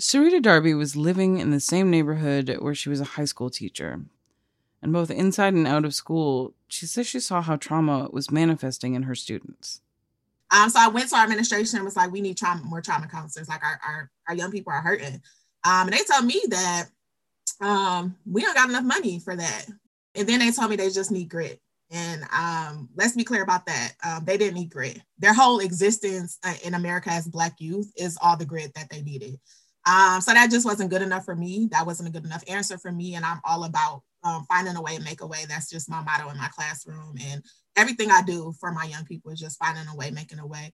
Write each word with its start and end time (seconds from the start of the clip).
Sirrita 0.00 0.40
Darby 0.40 0.72
was 0.72 0.96
living 0.96 1.38
in 1.38 1.50
the 1.50 1.60
same 1.60 1.90
neighborhood 1.90 2.56
where 2.60 2.74
she 2.74 2.88
was 2.88 3.00
a 3.00 3.04
high 3.04 3.26
school 3.26 3.50
teacher. 3.50 4.00
And 4.82 4.94
both 4.94 5.10
inside 5.10 5.52
and 5.52 5.66
out 5.66 5.84
of 5.84 5.94
school, 5.94 6.54
she 6.68 6.86
says 6.86 7.06
she 7.06 7.20
saw 7.20 7.42
how 7.42 7.56
trauma 7.56 8.08
was 8.10 8.30
manifesting 8.30 8.94
in 8.94 9.02
her 9.02 9.14
students. 9.14 9.82
Um, 10.50 10.70
so 10.70 10.80
I 10.80 10.88
went 10.88 11.10
to 11.10 11.16
our 11.16 11.24
administration 11.24 11.76
and 11.76 11.84
was 11.84 11.96
like, 11.96 12.10
we 12.10 12.22
need 12.22 12.38
trauma, 12.38 12.62
more 12.64 12.80
trauma 12.80 13.08
counselors. 13.08 13.48
Like 13.48 13.62
our, 13.62 13.78
our, 13.86 14.10
our 14.26 14.34
young 14.34 14.50
people 14.50 14.72
are 14.72 14.80
hurting. 14.80 15.20
Um, 15.64 15.88
and 15.88 15.92
they 15.92 16.02
told 16.10 16.24
me 16.24 16.42
that 16.48 16.86
um, 17.60 18.16
we 18.24 18.40
don't 18.40 18.54
got 18.54 18.70
enough 18.70 18.84
money 18.84 19.20
for 19.20 19.36
that. 19.36 19.66
And 20.14 20.26
then 20.26 20.40
they 20.40 20.50
told 20.50 20.70
me 20.70 20.76
they 20.76 20.88
just 20.88 21.10
need 21.10 21.28
grit. 21.28 21.60
And 21.90 22.22
um, 22.32 22.88
let's 22.96 23.16
be 23.16 23.24
clear 23.24 23.42
about 23.42 23.66
that. 23.66 23.92
Um, 24.02 24.24
they 24.24 24.38
didn't 24.38 24.54
need 24.54 24.70
grit. 24.70 25.00
Their 25.18 25.34
whole 25.34 25.58
existence 25.58 26.38
uh, 26.42 26.54
in 26.64 26.72
America 26.72 27.10
as 27.10 27.28
Black 27.28 27.60
youth 27.60 27.92
is 27.96 28.16
all 28.22 28.38
the 28.38 28.46
grit 28.46 28.72
that 28.74 28.88
they 28.88 29.02
needed. 29.02 29.38
Um, 29.86 30.20
so 30.20 30.32
that 30.32 30.50
just 30.50 30.66
wasn't 30.66 30.90
good 30.90 31.02
enough 31.02 31.24
for 31.24 31.34
me. 31.34 31.68
That 31.72 31.86
wasn't 31.86 32.08
a 32.08 32.12
good 32.12 32.24
enough 32.24 32.44
answer 32.48 32.78
for 32.78 32.92
me. 32.92 33.14
And 33.14 33.24
I'm 33.24 33.40
all 33.44 33.64
about 33.64 34.02
um, 34.22 34.44
finding 34.48 34.76
a 34.76 34.82
way 34.82 34.96
and 34.96 35.04
make 35.04 35.22
a 35.22 35.26
way. 35.26 35.44
That's 35.48 35.70
just 35.70 35.88
my 35.88 36.02
motto 36.02 36.28
in 36.30 36.36
my 36.36 36.48
classroom. 36.48 37.16
And 37.30 37.42
everything 37.76 38.10
I 38.10 38.22
do 38.22 38.52
for 38.60 38.72
my 38.72 38.84
young 38.84 39.04
people 39.04 39.30
is 39.30 39.40
just 39.40 39.58
finding 39.58 39.86
a 39.88 39.96
way, 39.96 40.10
making 40.10 40.38
a 40.38 40.46
way. 40.46 40.72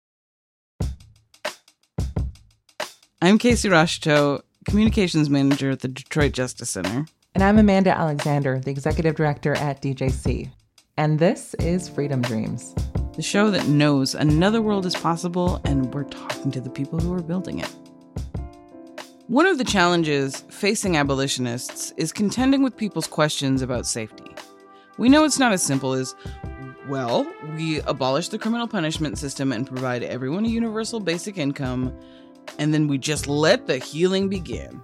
I'm 3.22 3.38
Casey 3.38 3.68
Rocheteau, 3.68 4.40
Communications 4.66 5.28
Manager 5.28 5.70
at 5.70 5.80
the 5.80 5.88
Detroit 5.88 6.32
Justice 6.32 6.70
Center. 6.70 7.06
And 7.34 7.44
I'm 7.44 7.58
Amanda 7.58 7.90
Alexander, 7.90 8.58
the 8.60 8.70
Executive 8.70 9.14
Director 9.14 9.54
at 9.54 9.82
DJC. 9.82 10.50
And 10.96 11.18
this 11.18 11.54
is 11.54 11.88
Freedom 11.88 12.20
Dreams, 12.20 12.74
the 13.14 13.22
show 13.22 13.50
that 13.50 13.66
knows 13.68 14.14
another 14.14 14.60
world 14.60 14.84
is 14.84 14.94
possible, 14.94 15.60
and 15.64 15.92
we're 15.94 16.04
talking 16.04 16.50
to 16.50 16.60
the 16.60 16.68
people 16.70 16.98
who 16.98 17.14
are 17.14 17.22
building 17.22 17.60
it. 17.60 17.74
One 19.30 19.46
of 19.46 19.58
the 19.58 19.64
challenges 19.64 20.40
facing 20.48 20.96
abolitionists 20.96 21.92
is 21.96 22.12
contending 22.12 22.64
with 22.64 22.76
people's 22.76 23.06
questions 23.06 23.62
about 23.62 23.86
safety. 23.86 24.34
We 24.98 25.08
know 25.08 25.22
it's 25.22 25.38
not 25.38 25.52
as 25.52 25.62
simple 25.62 25.92
as, 25.92 26.16
well, 26.88 27.32
we 27.54 27.80
abolish 27.82 28.30
the 28.30 28.40
criminal 28.40 28.66
punishment 28.66 29.18
system 29.18 29.52
and 29.52 29.68
provide 29.68 30.02
everyone 30.02 30.46
a 30.46 30.48
universal 30.48 30.98
basic 30.98 31.38
income, 31.38 31.96
and 32.58 32.74
then 32.74 32.88
we 32.88 32.98
just 32.98 33.28
let 33.28 33.68
the 33.68 33.78
healing 33.78 34.28
begin. 34.28 34.82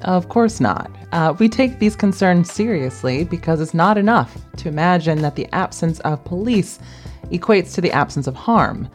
Of 0.00 0.30
course 0.30 0.58
not. 0.58 0.90
Uh, 1.12 1.34
we 1.38 1.50
take 1.50 1.78
these 1.78 1.94
concerns 1.94 2.50
seriously 2.50 3.24
because 3.24 3.60
it's 3.60 3.74
not 3.74 3.98
enough 3.98 4.38
to 4.56 4.68
imagine 4.68 5.20
that 5.20 5.36
the 5.36 5.48
absence 5.52 6.00
of 6.00 6.24
police 6.24 6.78
equates 7.24 7.74
to 7.74 7.82
the 7.82 7.92
absence 7.92 8.26
of 8.26 8.36
harm. 8.36 8.88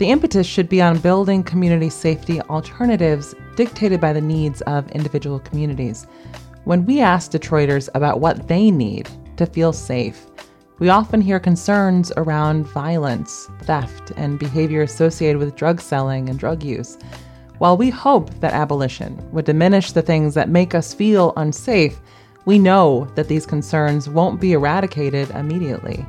The 0.00 0.08
impetus 0.08 0.46
should 0.46 0.70
be 0.70 0.80
on 0.80 0.98
building 1.00 1.42
community 1.42 1.90
safety 1.90 2.40
alternatives 2.40 3.34
dictated 3.54 4.00
by 4.00 4.14
the 4.14 4.20
needs 4.22 4.62
of 4.62 4.90
individual 4.92 5.40
communities. 5.40 6.06
When 6.64 6.86
we 6.86 7.00
ask 7.00 7.30
Detroiters 7.30 7.90
about 7.92 8.18
what 8.18 8.48
they 8.48 8.70
need 8.70 9.10
to 9.36 9.44
feel 9.44 9.74
safe, 9.74 10.24
we 10.78 10.88
often 10.88 11.20
hear 11.20 11.38
concerns 11.38 12.12
around 12.16 12.66
violence, 12.68 13.50
theft, 13.64 14.12
and 14.16 14.38
behavior 14.38 14.80
associated 14.80 15.36
with 15.36 15.54
drug 15.54 15.82
selling 15.82 16.30
and 16.30 16.38
drug 16.38 16.62
use. 16.62 16.96
While 17.58 17.76
we 17.76 17.90
hope 17.90 18.32
that 18.40 18.54
abolition 18.54 19.22
would 19.32 19.44
diminish 19.44 19.92
the 19.92 20.00
things 20.00 20.32
that 20.32 20.48
make 20.48 20.74
us 20.74 20.94
feel 20.94 21.34
unsafe, 21.36 22.00
we 22.46 22.58
know 22.58 23.06
that 23.16 23.28
these 23.28 23.44
concerns 23.44 24.08
won't 24.08 24.40
be 24.40 24.54
eradicated 24.54 25.28
immediately. 25.32 26.06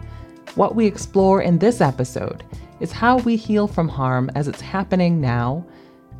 What 0.55 0.75
we 0.75 0.85
explore 0.85 1.41
in 1.41 1.59
this 1.59 1.81
episode 1.81 2.45
is 2.81 2.91
how 2.91 3.17
we 3.19 3.35
heal 3.35 3.67
from 3.67 3.87
harm 3.87 4.29
as 4.35 4.47
it's 4.47 4.59
happening 4.59 5.21
now 5.21 5.65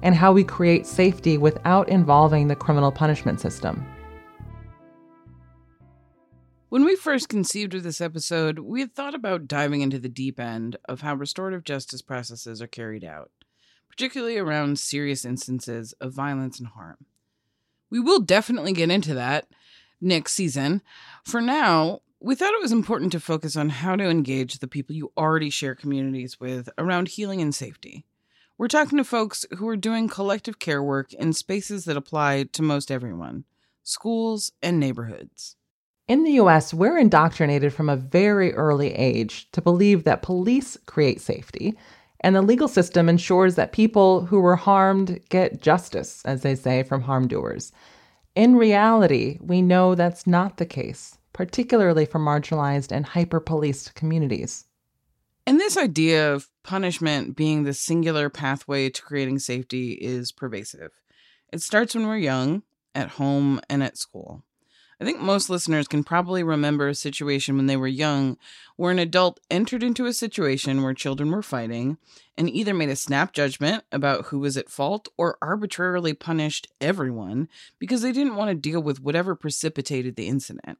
and 0.04 0.16
how 0.16 0.32
we 0.32 0.44
create 0.44 0.86
safety 0.86 1.38
without 1.38 1.90
involving 1.90 2.48
the 2.48 2.56
criminal 2.56 2.92
punishment 2.92 3.42
system. 3.42 3.86
When 6.70 6.86
we 6.86 6.96
first 6.96 7.28
conceived 7.28 7.74
of 7.74 7.84
this 7.84 8.00
episode, 8.00 8.60
we 8.60 8.80
had 8.80 8.94
thought 8.94 9.14
about 9.14 9.48
diving 9.48 9.82
into 9.82 10.00
the 10.00 10.08
deep 10.08 10.40
end 10.40 10.78
of 10.88 11.02
how 11.02 11.16
restorative 11.16 11.66
justice 11.66 12.02
processes 12.02 12.62
are 12.62 12.68
carried 12.68 13.04
out, 13.04 13.30
particularly 13.90 14.38
around 14.38 14.80
serious 14.80 15.26
instances 15.26 15.94
of 16.00 16.14
violence 16.14 16.60
and 16.60 16.70
harm. 16.70 16.98
We 17.90 18.00
will 18.00 18.20
definitely 18.20 18.72
get 18.72 18.90
into 18.90 19.14
that 19.16 19.48
next 20.00 20.34
season. 20.34 20.82
For 21.26 21.42
now, 21.42 22.02
we 22.24 22.36
thought 22.36 22.54
it 22.54 22.62
was 22.62 22.72
important 22.72 23.12
to 23.12 23.20
focus 23.20 23.56
on 23.56 23.70
how 23.70 23.96
to 23.96 24.08
engage 24.08 24.60
the 24.60 24.68
people 24.68 24.96
you 24.96 25.12
already 25.18 25.50
share 25.50 25.74
communities 25.74 26.40
with 26.40 26.70
around 26.78 27.08
healing 27.08 27.42
and 27.42 27.54
safety. 27.54 28.06
We're 28.60 28.68
talking 28.68 29.00
to 29.00 29.04
folks 29.04 29.44
who 29.58 29.68
are 29.68 29.76
doing 29.76 30.08
collective 30.08 30.60
care 30.60 30.84
work 30.84 31.14
in 31.14 31.34
spaces 31.34 31.86
that 31.86 31.98
apply 31.98 32.44
to 32.54 32.62
most 32.62 32.92
everyone 32.92 33.46
schools 33.82 34.52
and 34.62 34.80
neighborhoods. 34.80 35.56
In 36.08 36.24
the 36.24 36.34
US, 36.34 36.72
we're 36.72 37.00
indoctrinated 37.00 37.74
from 37.74 37.90
a 37.90 37.96
very 37.96 38.54
early 38.54 38.94
age 38.94 39.50
to 39.54 39.62
believe 39.62 40.04
that 40.04 40.22
police 40.22 40.78
create 40.86 41.20
safety, 41.20 41.76
and 42.20 42.36
the 42.36 42.44
legal 42.44 42.68
system 42.68 43.10
ensures 43.10 43.56
that 43.56 43.72
people 43.72 44.28
who 44.28 44.40
were 44.40 44.56
harmed 44.56 45.20
get 45.30 45.64
justice, 45.64 46.22
as 46.24 46.44
they 46.44 46.54
say, 46.54 46.84
from 46.84 47.02
harm 47.02 47.28
doers. 47.28 47.72
In 48.36 48.56
reality, 48.56 49.40
we 49.42 49.64
know 49.64 49.96
that's 49.96 50.28
not 50.28 50.58
the 50.58 50.68
case 50.68 51.18
particularly 51.34 52.06
for 52.06 52.20
marginalized 52.20 52.92
and 52.92 53.06
hyper 53.06 53.40
policed 53.40 53.96
communities. 53.96 54.66
And 55.48 55.60
this 55.60 55.78
idea 55.78 56.34
of 56.34 56.50
punishment 56.64 57.36
being 57.36 57.64
the 57.64 57.74
singular 57.74 58.30
pathway 58.30 58.90
to 58.90 59.02
creating 59.02 59.40
safety 59.40 59.94
is 59.94 60.32
pervasive. 60.32 60.92
It 61.52 61.62
starts 61.62 61.96
when 61.96 62.08
we're 62.08 62.18
young, 62.18 62.64
at 62.94 63.10
home, 63.10 63.60
and 63.70 63.84
at 63.84 63.98
school. 63.98 64.44
I 65.02 65.04
think 65.04 65.20
most 65.20 65.50
listeners 65.50 65.88
can 65.88 66.04
probably 66.04 66.44
remember 66.44 66.88
a 66.88 66.94
situation 66.94 67.58
when 67.58 67.66
they 67.66 67.76
were 67.76 67.88
young 67.88 68.38
where 68.76 68.92
an 68.92 69.00
adult 69.00 69.40
entered 69.50 69.82
into 69.82 70.06
a 70.06 70.14
situation 70.14 70.84
where 70.84 70.94
children 70.94 71.32
were 71.32 71.42
fighting 71.42 71.98
and 72.38 72.48
either 72.48 72.72
made 72.76 72.90
a 72.90 72.96
snap 72.96 73.34
judgment 73.34 73.84
about 73.92 74.26
who 74.26 74.38
was 74.38 74.58
at 74.58 74.70
fault 74.70 75.10
or 75.18 75.40
arbitrarily 75.42 76.14
punished 76.14 76.68
everyone 76.80 77.50
because 77.80 78.04
they 78.04 78.12
didn't 78.12 78.36
want 78.36 78.50
to 78.50 78.56
deal 78.56 78.80
with 78.80 79.02
whatever 79.02 79.34
precipitated 79.34 80.16
the 80.16 80.28
incident. 80.28 80.78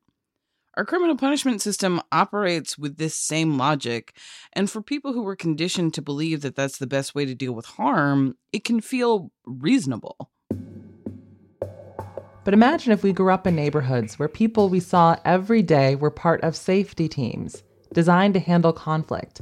Our 0.78 0.86
criminal 0.86 1.18
punishment 1.18 1.62
system 1.62 2.00
operates 2.14 2.78
with 2.78 2.96
this 2.96 3.14
same 3.14 3.58
logic, 3.58 4.16
and 4.54 4.70
for 4.70 4.82
people 4.82 5.12
who 5.12 5.22
were 5.22 5.36
conditioned 5.36 5.94
to 5.96 6.02
believe 6.02 6.42
that 6.42 6.56
that's 6.56 6.78
the 6.78 6.88
best 6.88 7.14
way 7.14 7.26
to 7.26 7.36
deal 7.36 7.52
with 7.52 7.66
harm, 7.66 8.38
it 8.54 8.64
can 8.64 8.80
feel 8.80 9.34
reasonable. 9.46 10.32
But 12.46 12.54
imagine 12.54 12.94
if 12.94 13.04
we 13.04 13.12
grew 13.12 13.34
up 13.34 13.46
in 13.46 13.56
neighborhoods 13.56 14.18
where 14.18 14.30
people 14.30 14.70
we 14.70 14.80
saw 14.80 15.18
every 15.26 15.62
day 15.62 15.96
were 15.96 16.10
part 16.10 16.42
of 16.42 16.56
safety 16.56 17.10
teams 17.10 17.64
designed 17.94 18.34
to 18.36 18.40
handle 18.40 18.72
conflict, 18.72 19.42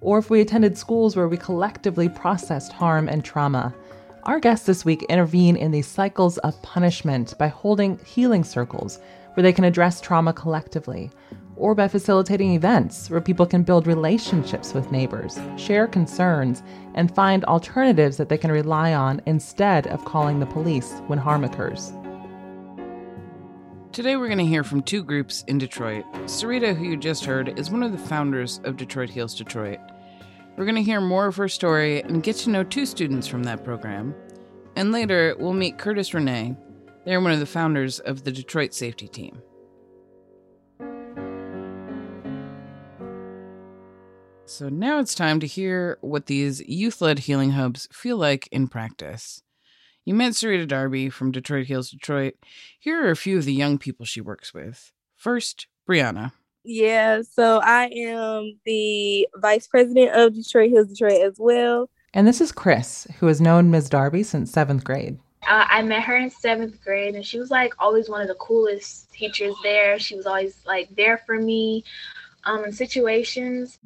or 0.00 0.18
if 0.18 0.30
we 0.30 0.40
attended 0.40 0.78
schools 0.78 1.16
where 1.16 1.26
we 1.26 1.36
collectively 1.36 2.08
processed 2.08 2.72
harm 2.72 3.08
and 3.08 3.24
trauma. 3.24 3.74
Our 4.22 4.38
guests 4.38 4.66
this 4.66 4.84
week 4.84 5.02
intervene 5.08 5.56
in 5.56 5.72
these 5.72 5.88
cycles 5.88 6.38
of 6.38 6.62
punishment 6.62 7.34
by 7.36 7.48
holding 7.48 7.98
healing 8.04 8.44
circles 8.44 9.00
where 9.38 9.44
they 9.44 9.52
can 9.52 9.62
address 9.62 10.00
trauma 10.00 10.32
collectively, 10.32 11.12
or 11.54 11.72
by 11.72 11.86
facilitating 11.86 12.54
events 12.54 13.08
where 13.08 13.20
people 13.20 13.46
can 13.46 13.62
build 13.62 13.86
relationships 13.86 14.74
with 14.74 14.90
neighbors, 14.90 15.38
share 15.56 15.86
concerns, 15.86 16.64
and 16.96 17.14
find 17.14 17.44
alternatives 17.44 18.16
that 18.16 18.28
they 18.28 18.36
can 18.36 18.50
rely 18.50 18.94
on 18.94 19.22
instead 19.26 19.86
of 19.86 20.04
calling 20.04 20.40
the 20.40 20.46
police 20.46 21.00
when 21.06 21.20
harm 21.20 21.44
occurs. 21.44 21.92
Today, 23.92 24.16
we're 24.16 24.26
going 24.26 24.38
to 24.38 24.44
hear 24.44 24.64
from 24.64 24.82
two 24.82 25.04
groups 25.04 25.44
in 25.46 25.56
Detroit. 25.56 26.04
Sirrita, 26.24 26.76
who 26.76 26.86
you 26.86 26.96
just 26.96 27.24
heard, 27.24 27.56
is 27.60 27.70
one 27.70 27.84
of 27.84 27.92
the 27.92 28.08
founders 28.08 28.60
of 28.64 28.76
Detroit 28.76 29.08
Heals 29.08 29.36
Detroit. 29.36 29.78
We're 30.56 30.64
going 30.64 30.74
to 30.74 30.82
hear 30.82 31.00
more 31.00 31.28
of 31.28 31.36
her 31.36 31.48
story 31.48 32.02
and 32.02 32.24
get 32.24 32.34
to 32.38 32.50
know 32.50 32.64
two 32.64 32.86
students 32.86 33.28
from 33.28 33.44
that 33.44 33.62
program. 33.62 34.16
And 34.74 34.90
later, 34.90 35.36
we'll 35.38 35.52
meet 35.52 35.78
Curtis 35.78 36.12
Renee, 36.12 36.56
they're 37.04 37.20
one 37.20 37.32
of 37.32 37.40
the 37.40 37.46
founders 37.46 37.98
of 38.00 38.24
the 38.24 38.32
Detroit 38.32 38.74
Safety 38.74 39.08
Team. 39.08 39.42
So 44.44 44.70
now 44.70 44.98
it's 44.98 45.14
time 45.14 45.40
to 45.40 45.46
hear 45.46 45.98
what 46.00 46.26
these 46.26 46.60
youth 46.66 47.02
led 47.02 47.20
healing 47.20 47.50
hubs 47.50 47.86
feel 47.92 48.16
like 48.16 48.48
in 48.50 48.66
practice. 48.66 49.42
You 50.06 50.14
met 50.14 50.32
Sirrita 50.32 50.66
Darby 50.66 51.10
from 51.10 51.32
Detroit 51.32 51.66
Heals 51.66 51.90
Detroit. 51.90 52.34
Here 52.80 53.04
are 53.06 53.10
a 53.10 53.16
few 53.16 53.36
of 53.36 53.44
the 53.44 53.52
young 53.52 53.76
people 53.76 54.06
she 54.06 54.22
works 54.22 54.54
with. 54.54 54.90
First, 55.16 55.66
Brianna. 55.86 56.32
Yeah, 56.64 57.20
so 57.30 57.60
I 57.62 57.90
am 57.94 58.58
the 58.64 59.28
vice 59.36 59.66
president 59.66 60.12
of 60.14 60.34
Detroit 60.34 60.70
Heals 60.70 60.88
Detroit 60.88 61.20
as 61.20 61.36
well. 61.38 61.90
And 62.14 62.26
this 62.26 62.40
is 62.40 62.50
Chris, 62.50 63.06
who 63.20 63.26
has 63.26 63.42
known 63.42 63.70
Ms. 63.70 63.90
Darby 63.90 64.22
since 64.22 64.50
seventh 64.50 64.82
grade. 64.82 65.18
Uh, 65.46 65.64
I 65.68 65.82
met 65.82 66.02
her 66.02 66.16
in 66.16 66.30
seventh 66.30 66.82
grade, 66.82 67.14
and 67.14 67.24
she 67.24 67.38
was 67.38 67.50
like 67.50 67.74
always 67.78 68.08
one 68.08 68.20
of 68.20 68.28
the 68.28 68.34
coolest 68.34 69.12
teachers 69.12 69.54
there. 69.62 69.98
She 69.98 70.16
was 70.16 70.26
always 70.26 70.56
like 70.66 70.94
there 70.94 71.18
for 71.26 71.38
me 71.38 71.84
um, 72.44 72.64
in 72.64 72.72
situations. 72.72 73.78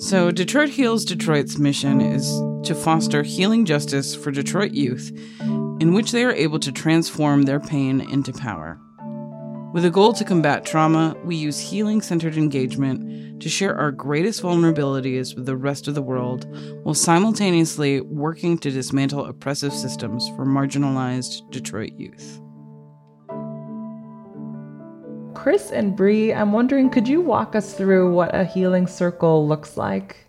So, 0.00 0.30
Detroit 0.30 0.68
Heals 0.70 1.04
Detroit's 1.04 1.58
mission 1.58 2.00
is 2.00 2.28
to 2.66 2.74
foster 2.74 3.22
healing 3.22 3.64
justice 3.64 4.14
for 4.14 4.30
Detroit 4.30 4.72
youth 4.72 5.10
in 5.80 5.94
which 5.94 6.12
they 6.12 6.24
are 6.24 6.32
able 6.32 6.58
to 6.58 6.72
transform 6.72 7.42
their 7.42 7.60
pain 7.60 8.00
into 8.00 8.32
power. 8.32 8.78
With 9.72 9.84
a 9.84 9.90
goal 9.90 10.12
to 10.14 10.24
combat 10.24 10.64
trauma, 10.64 11.16
we 11.24 11.36
use 11.36 11.58
healing 11.58 12.00
centered 12.00 12.36
engagement 12.36 13.27
to 13.40 13.48
share 13.48 13.76
our 13.76 13.90
greatest 13.90 14.42
vulnerabilities 14.42 15.34
with 15.34 15.46
the 15.46 15.56
rest 15.56 15.88
of 15.88 15.94
the 15.94 16.02
world 16.02 16.46
while 16.82 16.94
simultaneously 16.94 18.00
working 18.00 18.58
to 18.58 18.70
dismantle 18.70 19.26
oppressive 19.26 19.72
systems 19.72 20.28
for 20.30 20.44
marginalized 20.44 21.50
Detroit 21.50 21.92
youth. 21.96 22.40
Chris 25.34 25.70
and 25.70 25.96
Bree, 25.96 26.32
I'm 26.32 26.52
wondering, 26.52 26.90
could 26.90 27.06
you 27.06 27.20
walk 27.20 27.54
us 27.54 27.74
through 27.74 28.12
what 28.12 28.34
a 28.34 28.44
healing 28.44 28.86
circle 28.86 29.46
looks 29.46 29.76
like? 29.76 30.28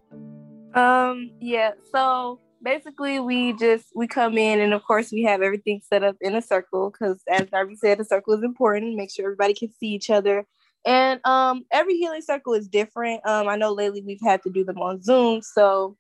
Um, 0.76 1.32
yeah. 1.40 1.72
So 1.92 2.40
basically, 2.62 3.20
we 3.20 3.54
just 3.54 3.88
we 3.96 4.08
come 4.08 4.38
in, 4.38 4.60
and 4.60 4.74
of 4.74 4.84
course, 4.84 5.12
we 5.12 5.24
have 5.24 5.42
everything 5.42 5.82
set 5.88 6.04
up 6.04 6.16
in 6.22 6.36
a 6.36 6.42
circle 6.42 6.92
because, 6.92 7.22
as 7.28 7.48
Darby 7.50 7.76
said, 7.76 8.00
a 8.00 8.06
circle 8.06 8.34
is 8.36 8.44
important. 8.44 8.96
Make 8.96 9.12
sure 9.12 9.26
everybody 9.26 9.54
can 9.54 9.72
see 9.80 9.88
each 9.88 10.10
other. 10.10 10.46
And 10.86 11.20
um, 11.26 11.66
every 11.72 11.98
healing 11.98 12.22
circle 12.22 12.54
is 12.54 12.68
different. 12.68 13.22
Um, 13.28 13.48
I 13.48 13.56
know 13.56 13.74
lately 13.74 14.02
we've 14.02 14.22
had 14.24 14.42
to 14.44 14.50
do 14.50 14.64
them 14.64 14.80
on 14.80 15.02
Zoom, 15.02 15.42
so 15.42 15.98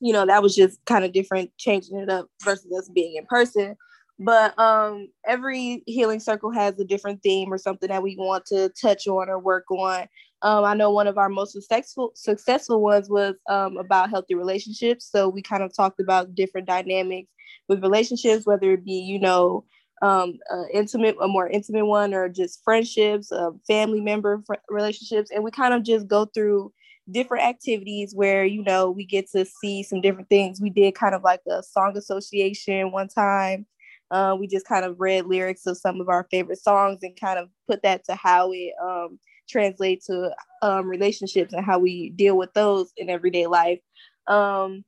you 0.00 0.12
know 0.12 0.26
that 0.26 0.42
was 0.42 0.54
just 0.54 0.84
kind 0.84 1.04
of 1.04 1.12
different, 1.12 1.50
changing 1.56 1.98
it 1.98 2.10
up 2.10 2.26
versus 2.44 2.70
us 2.76 2.88
being 2.88 3.16
in 3.16 3.26
person. 3.26 3.76
But 4.18 4.56
um 4.58 5.08
every 5.26 5.82
healing 5.86 6.20
circle 6.20 6.52
has 6.52 6.78
a 6.78 6.84
different 6.84 7.22
theme 7.22 7.52
or 7.52 7.58
something 7.58 7.88
that 7.88 8.02
we 8.02 8.16
want 8.16 8.44
to 8.46 8.68
touch 8.80 9.06
on 9.06 9.28
or 9.28 9.38
work 9.38 9.70
on. 9.70 10.06
Um, 10.42 10.64
i 10.64 10.74
know 10.74 10.90
one 10.90 11.06
of 11.06 11.18
our 11.18 11.28
most 11.28 11.52
successful 11.52 12.12
successful 12.14 12.82
ones 12.82 13.08
was 13.08 13.36
um, 13.48 13.76
about 13.78 14.10
healthy 14.10 14.34
relationships. 14.34 15.08
So 15.10 15.28
we 15.28 15.40
kind 15.40 15.62
of 15.62 15.74
talked 15.74 16.00
about 16.00 16.34
different 16.34 16.66
dynamics 16.66 17.30
with 17.68 17.82
relationships 17.82 18.46
whether 18.46 18.72
it 18.72 18.84
be 18.84 18.92
you 19.00 19.18
know 19.18 19.64
um, 20.02 20.38
intimate 20.72 21.16
a 21.20 21.28
more 21.28 21.48
intimate 21.48 21.86
one 21.86 22.12
or 22.12 22.28
just 22.28 22.62
friendships 22.64 23.30
uh, 23.32 23.50
family 23.66 24.00
member 24.00 24.42
fr- 24.46 24.54
relationships. 24.68 25.30
And 25.30 25.44
we 25.44 25.50
kind 25.50 25.72
of 25.72 25.84
just 25.84 26.08
go 26.08 26.26
through 26.26 26.72
different 27.10 27.44
activities 27.44 28.14
where 28.14 28.44
you 28.44 28.62
know 28.62 28.90
we 28.90 29.04
get 29.06 29.30
to 29.30 29.44
see 29.44 29.82
some 29.82 30.00
different 30.00 30.28
things. 30.28 30.60
We 30.60 30.70
did 30.70 30.94
kind 30.94 31.14
of 31.14 31.22
like 31.22 31.40
a 31.48 31.62
song 31.62 31.96
association 31.96 32.92
one 32.92 33.08
time. 33.08 33.66
Uh, 34.10 34.36
we 34.38 34.46
just 34.46 34.66
kind 34.66 34.84
of 34.84 35.00
read 35.00 35.24
lyrics 35.24 35.64
of 35.66 35.78
some 35.78 36.00
of 36.00 36.08
our 36.08 36.26
favorite 36.30 36.58
songs 36.58 36.98
and 37.02 37.18
kind 37.18 37.38
of 37.38 37.48
put 37.66 37.82
that 37.82 38.04
to 38.04 38.14
how 38.14 38.52
it 38.52 38.72
um, 38.82 39.18
translates 39.48 40.06
to 40.06 40.30
um, 40.60 40.86
relationships 40.86 41.54
and 41.54 41.64
how 41.64 41.78
we 41.78 42.10
deal 42.10 42.36
with 42.36 42.52
those 42.52 42.92
in 42.96 43.08
everyday 43.08 43.46
life. 43.46 43.78
Um, 44.26 44.84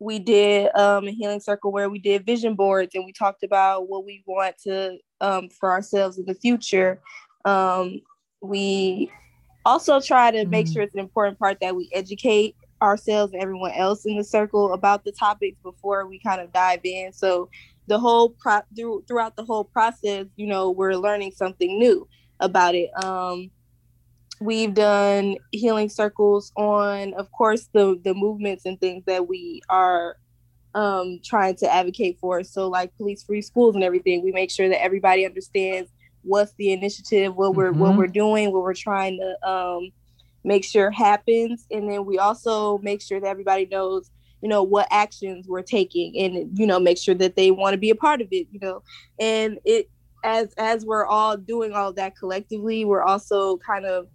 we 0.00 0.18
did 0.18 0.74
um, 0.74 1.06
a 1.06 1.12
healing 1.12 1.40
circle 1.40 1.70
where 1.70 1.90
we 1.90 1.98
did 1.98 2.24
vision 2.24 2.54
boards 2.54 2.94
and 2.94 3.04
we 3.04 3.12
talked 3.12 3.42
about 3.42 3.88
what 3.88 4.04
we 4.04 4.24
want 4.26 4.56
to 4.64 4.98
um, 5.20 5.48
for 5.50 5.70
ourselves 5.70 6.18
in 6.18 6.24
the 6.24 6.34
future. 6.34 7.00
Um, 7.44 8.00
we 8.40 9.12
also 9.66 10.00
try 10.00 10.30
to 10.30 10.46
make 10.46 10.66
mm-hmm. 10.66 10.72
sure 10.72 10.82
it's 10.82 10.94
an 10.94 11.00
important 11.00 11.38
part 11.38 11.58
that 11.60 11.76
we 11.76 11.90
educate 11.92 12.56
ourselves 12.80 13.34
and 13.34 13.42
everyone 13.42 13.72
else 13.72 14.06
in 14.06 14.16
the 14.16 14.24
circle 14.24 14.72
about 14.72 15.04
the 15.04 15.12
topics 15.12 15.58
before 15.62 16.06
we 16.06 16.18
kind 16.18 16.40
of 16.40 16.50
dive 16.50 16.80
in. 16.82 17.12
So 17.12 17.50
the 17.86 17.98
whole 17.98 18.30
pro 18.30 18.62
through, 18.74 19.04
throughout 19.06 19.36
the 19.36 19.44
whole 19.44 19.64
process, 19.64 20.26
you 20.36 20.46
know, 20.46 20.70
we're 20.70 20.94
learning 20.94 21.32
something 21.32 21.78
new 21.78 22.08
about 22.40 22.74
it. 22.74 22.90
Um, 23.04 23.50
we've 24.40 24.72
done 24.74 25.36
healing 25.52 25.88
circles 25.88 26.50
on, 26.56 27.14
of 27.14 27.30
course, 27.30 27.68
the 27.72 28.00
the 28.02 28.14
movements 28.14 28.64
and 28.66 28.80
things 28.80 29.04
that 29.06 29.28
we 29.28 29.62
are 29.68 30.16
um, 30.74 31.20
trying 31.24 31.56
to 31.56 31.72
advocate 31.72 32.18
for. 32.18 32.42
So, 32.42 32.68
like 32.68 32.96
police 32.96 33.22
free 33.22 33.42
schools 33.42 33.74
and 33.74 33.84
everything, 33.84 34.24
we 34.24 34.32
make 34.32 34.50
sure 34.50 34.68
that 34.68 34.82
everybody 34.82 35.26
understands 35.26 35.90
what's 36.22 36.52
the 36.54 36.72
initiative, 36.72 37.36
what 37.36 37.54
we're 37.54 37.70
mm-hmm. 37.70 37.80
what 37.80 37.96
we're 37.96 38.06
doing, 38.06 38.52
what 38.52 38.62
we're 38.62 38.74
trying 38.74 39.18
to 39.18 39.48
um, 39.48 39.90
make 40.42 40.64
sure 40.64 40.90
happens, 40.90 41.66
and 41.70 41.88
then 41.88 42.04
we 42.04 42.18
also 42.18 42.78
make 42.78 43.02
sure 43.02 43.20
that 43.20 43.28
everybody 43.28 43.66
knows 43.66 44.10
you 44.42 44.48
know 44.48 44.62
what 44.62 44.88
actions 44.90 45.46
we're 45.46 45.60
taking 45.60 46.16
and 46.16 46.58
you 46.58 46.66
know 46.66 46.80
make 46.80 46.96
sure 46.96 47.14
that 47.14 47.36
they 47.36 47.50
want 47.50 47.74
to 47.74 47.78
be 47.78 47.90
a 47.90 47.94
part 47.94 48.22
of 48.22 48.28
it 48.30 48.46
you 48.50 48.58
know 48.60 48.82
and 49.18 49.58
it 49.66 49.90
as 50.24 50.54
as 50.56 50.86
we're 50.86 51.04
all 51.04 51.36
doing 51.36 51.72
all 51.72 51.92
that 51.92 52.16
collectively 52.16 52.86
we're 52.86 53.02
also 53.02 53.58
kind 53.58 53.84
of 53.84 54.06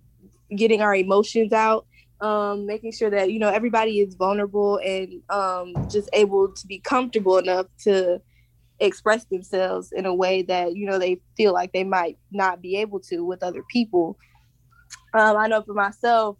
getting 0.56 0.81
our 0.81 0.96
emotions 0.96 1.54
out 1.54 1.86
um 2.22 2.66
making 2.66 2.92
sure 2.94 3.10
that 3.10 3.31
you 3.31 3.40
know 3.40 3.50
everybody 3.50 4.00
is 4.00 4.16
vulnerable 4.16 4.80
and 4.86 5.22
um 5.30 5.81
just 5.92 6.10
able 6.13 6.48
to 6.54 6.66
be 6.68 6.80
comfortable 6.80 7.38
enough 7.38 7.66
to 7.78 8.22
express 8.80 9.25
themselves 9.25 9.92
in 9.92 10.06
a 10.06 10.13
way 10.13 10.42
that 10.42 10.75
you 10.75 10.86
know 10.86 10.98
they 11.00 11.22
feel 11.38 11.54
like 11.54 11.72
they 11.74 11.84
might 11.84 12.18
not 12.31 12.62
be 12.62 12.78
able 12.78 13.00
to 13.00 13.24
with 13.24 13.44
other 13.44 13.63
people. 13.72 14.18
Um 15.13 15.38
i 15.38 15.48
know 15.48 15.62
for 15.62 15.74
myself 15.74 16.38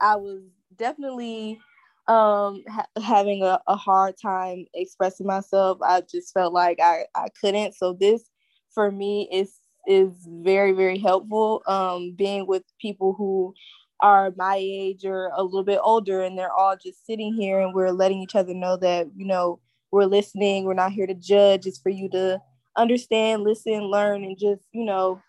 i 0.00 0.16
was 0.16 0.40
definitely 0.76 1.58
um 2.06 2.62
ha- 2.68 2.86
having 3.02 3.42
a, 3.42 3.60
a 3.66 3.76
hard 3.76 4.14
time 4.20 4.64
expressing 4.74 5.26
myself. 5.26 5.78
I 5.82 6.02
just 6.02 6.32
felt 6.32 6.52
like 6.52 6.78
i 6.80 7.04
i 7.14 7.28
couldn't. 7.40 7.74
So 7.74 7.92
this 7.92 8.30
for 8.72 8.90
me 8.90 9.28
is 9.32 9.58
is 9.88 10.12
very 10.42 10.72
very 10.72 10.98
helpful 10.98 11.62
um 11.66 12.12
being 12.16 12.46
with 12.46 12.62
people 12.80 13.14
who 13.14 13.54
are 14.00 14.32
my 14.36 14.56
age 14.56 15.04
or 15.04 15.30
a 15.34 15.42
little 15.42 15.64
bit 15.64 15.80
older 15.82 16.22
and 16.22 16.38
they're 16.38 16.52
all 16.52 16.76
just 16.76 17.04
sitting 17.04 17.34
here 17.34 17.60
and 17.60 17.74
we're 17.74 17.90
letting 17.90 18.20
each 18.20 18.36
other 18.36 18.54
know 18.54 18.76
that 18.76 19.08
you 19.16 19.26
know 19.26 19.58
we're 19.90 20.04
listening 20.04 20.64
we're 20.64 20.74
not 20.74 20.92
here 20.92 21.06
to 21.06 21.14
judge 21.14 21.66
it's 21.66 21.78
for 21.78 21.88
you 21.88 22.08
to 22.08 22.40
understand 22.76 23.42
listen 23.42 23.90
learn 23.90 24.22
and 24.22 24.38
just 24.38 24.62
you 24.72 24.84
know 24.84 25.20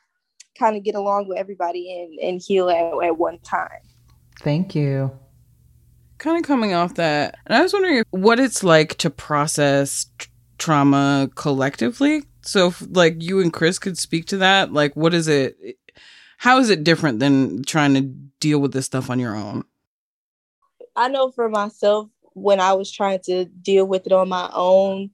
kind 0.57 0.75
of 0.75 0.83
get 0.83 0.93
along 0.93 1.27
with 1.27 1.37
everybody 1.37 2.01
and 2.01 2.19
and 2.19 2.41
heal 2.41 2.69
at, 2.69 3.07
at 3.07 3.17
one 3.17 3.39
time 3.39 3.81
thank 4.41 4.75
you 4.75 5.09
kind 6.19 6.37
of 6.37 6.43
coming 6.43 6.73
off 6.73 6.95
that, 6.95 7.35
and 7.47 7.55
I 7.55 7.61
was 7.63 7.73
wondering 7.73 8.03
what 8.11 8.39
it's 8.39 8.63
like 8.63 8.97
to 8.99 9.09
process 9.09 10.05
t- 10.19 10.27
trauma 10.59 11.29
collectively. 11.33 12.23
So, 12.49 12.67
if, 12.67 12.83
like 12.89 13.21
you 13.21 13.39
and 13.41 13.53
Chris 13.53 13.79
could 13.79 13.97
speak 13.97 14.25
to 14.27 14.37
that, 14.37 14.73
like 14.73 14.95
what 14.95 15.13
is 15.13 15.27
it? 15.27 15.77
How 16.37 16.59
is 16.59 16.69
it 16.69 16.83
different 16.83 17.19
than 17.19 17.63
trying 17.63 17.93
to 17.93 18.01
deal 18.39 18.59
with 18.59 18.71
this 18.71 18.85
stuff 18.85 19.09
on 19.09 19.19
your 19.19 19.35
own? 19.35 19.65
I 20.95 21.09
know 21.09 21.31
for 21.31 21.49
myself, 21.49 22.09
when 22.33 22.59
I 22.59 22.73
was 22.73 22.91
trying 22.91 23.19
to 23.25 23.45
deal 23.45 23.85
with 23.85 24.05
it 24.05 24.11
on 24.11 24.29
my 24.29 24.49
own, 24.53 25.11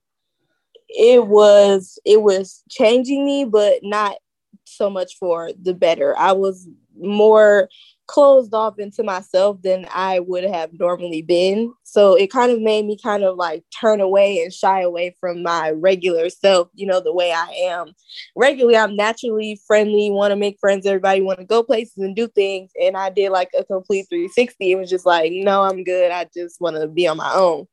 it 0.89 1.27
was 1.27 1.99
it 2.05 2.21
was 2.21 2.63
changing 2.69 3.25
me, 3.25 3.45
but 3.45 3.79
not 3.83 4.15
so 4.63 4.89
much 4.89 5.17
for 5.19 5.51
the 5.61 5.73
better. 5.73 6.17
I 6.17 6.31
was 6.31 6.67
more 6.97 7.69
closed 8.07 8.53
off 8.53 8.77
into 8.77 9.03
myself 9.03 9.61
than 9.61 9.87
I 9.93 10.19
would 10.19 10.43
have 10.43 10.71
normally 10.73 11.21
been. 11.21 11.73
So 11.83 12.15
it 12.15 12.31
kind 12.31 12.51
of 12.51 12.61
made 12.61 12.85
me 12.85 12.97
kind 13.01 13.23
of 13.23 13.35
like 13.35 13.63
turn 13.79 13.99
away 13.99 14.41
and 14.43 14.53
shy 14.53 14.81
away 14.81 15.15
from 15.19 15.41
my 15.41 15.71
regular 15.71 16.29
self, 16.29 16.69
you 16.73 16.85
know, 16.85 16.99
the 16.99 17.13
way 17.13 17.31
I 17.31 17.47
am. 17.69 17.93
Regularly, 18.35 18.77
I'm 18.77 18.95
naturally 18.95 19.59
friendly, 19.65 20.11
want 20.11 20.31
to 20.31 20.35
make 20.35 20.57
friends, 20.59 20.85
everybody 20.85 21.21
want 21.21 21.39
to 21.39 21.45
go 21.45 21.63
places 21.63 21.97
and 21.97 22.15
do 22.15 22.27
things. 22.27 22.71
And 22.79 22.95
I 22.95 23.09
did 23.09 23.31
like 23.31 23.49
a 23.57 23.63
complete 23.63 24.07
360. 24.09 24.71
It 24.71 24.75
was 24.75 24.89
just 24.89 25.05
like, 25.05 25.31
no, 25.33 25.63
I'm 25.63 25.83
good. 25.83 26.11
I 26.11 26.27
just 26.33 26.61
want 26.61 26.75
to 26.75 26.87
be 26.87 27.07
on 27.07 27.17
my 27.17 27.33
own. 27.33 27.65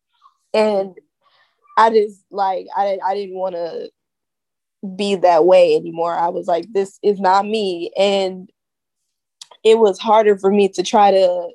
And 0.55 0.97
I 1.77 1.91
just 1.91 2.25
like, 2.31 2.67
I, 2.77 2.99
I 3.05 3.15
didn't 3.15 3.37
want 3.37 3.55
to 3.55 3.91
be 4.97 5.17
that 5.17 5.45
way 5.45 5.77
anymore. 5.77 6.15
I 6.15 6.29
was 6.29 6.47
like, 6.47 6.67
this 6.73 6.99
is 7.03 7.21
not 7.21 7.47
me. 7.47 7.93
And 7.97 8.51
it 9.65 9.79
was 9.79 9.99
harder 9.99 10.37
for 10.39 10.51
me 10.51 10.69
to 10.69 10.83
try 10.83 11.11
to 11.11 11.49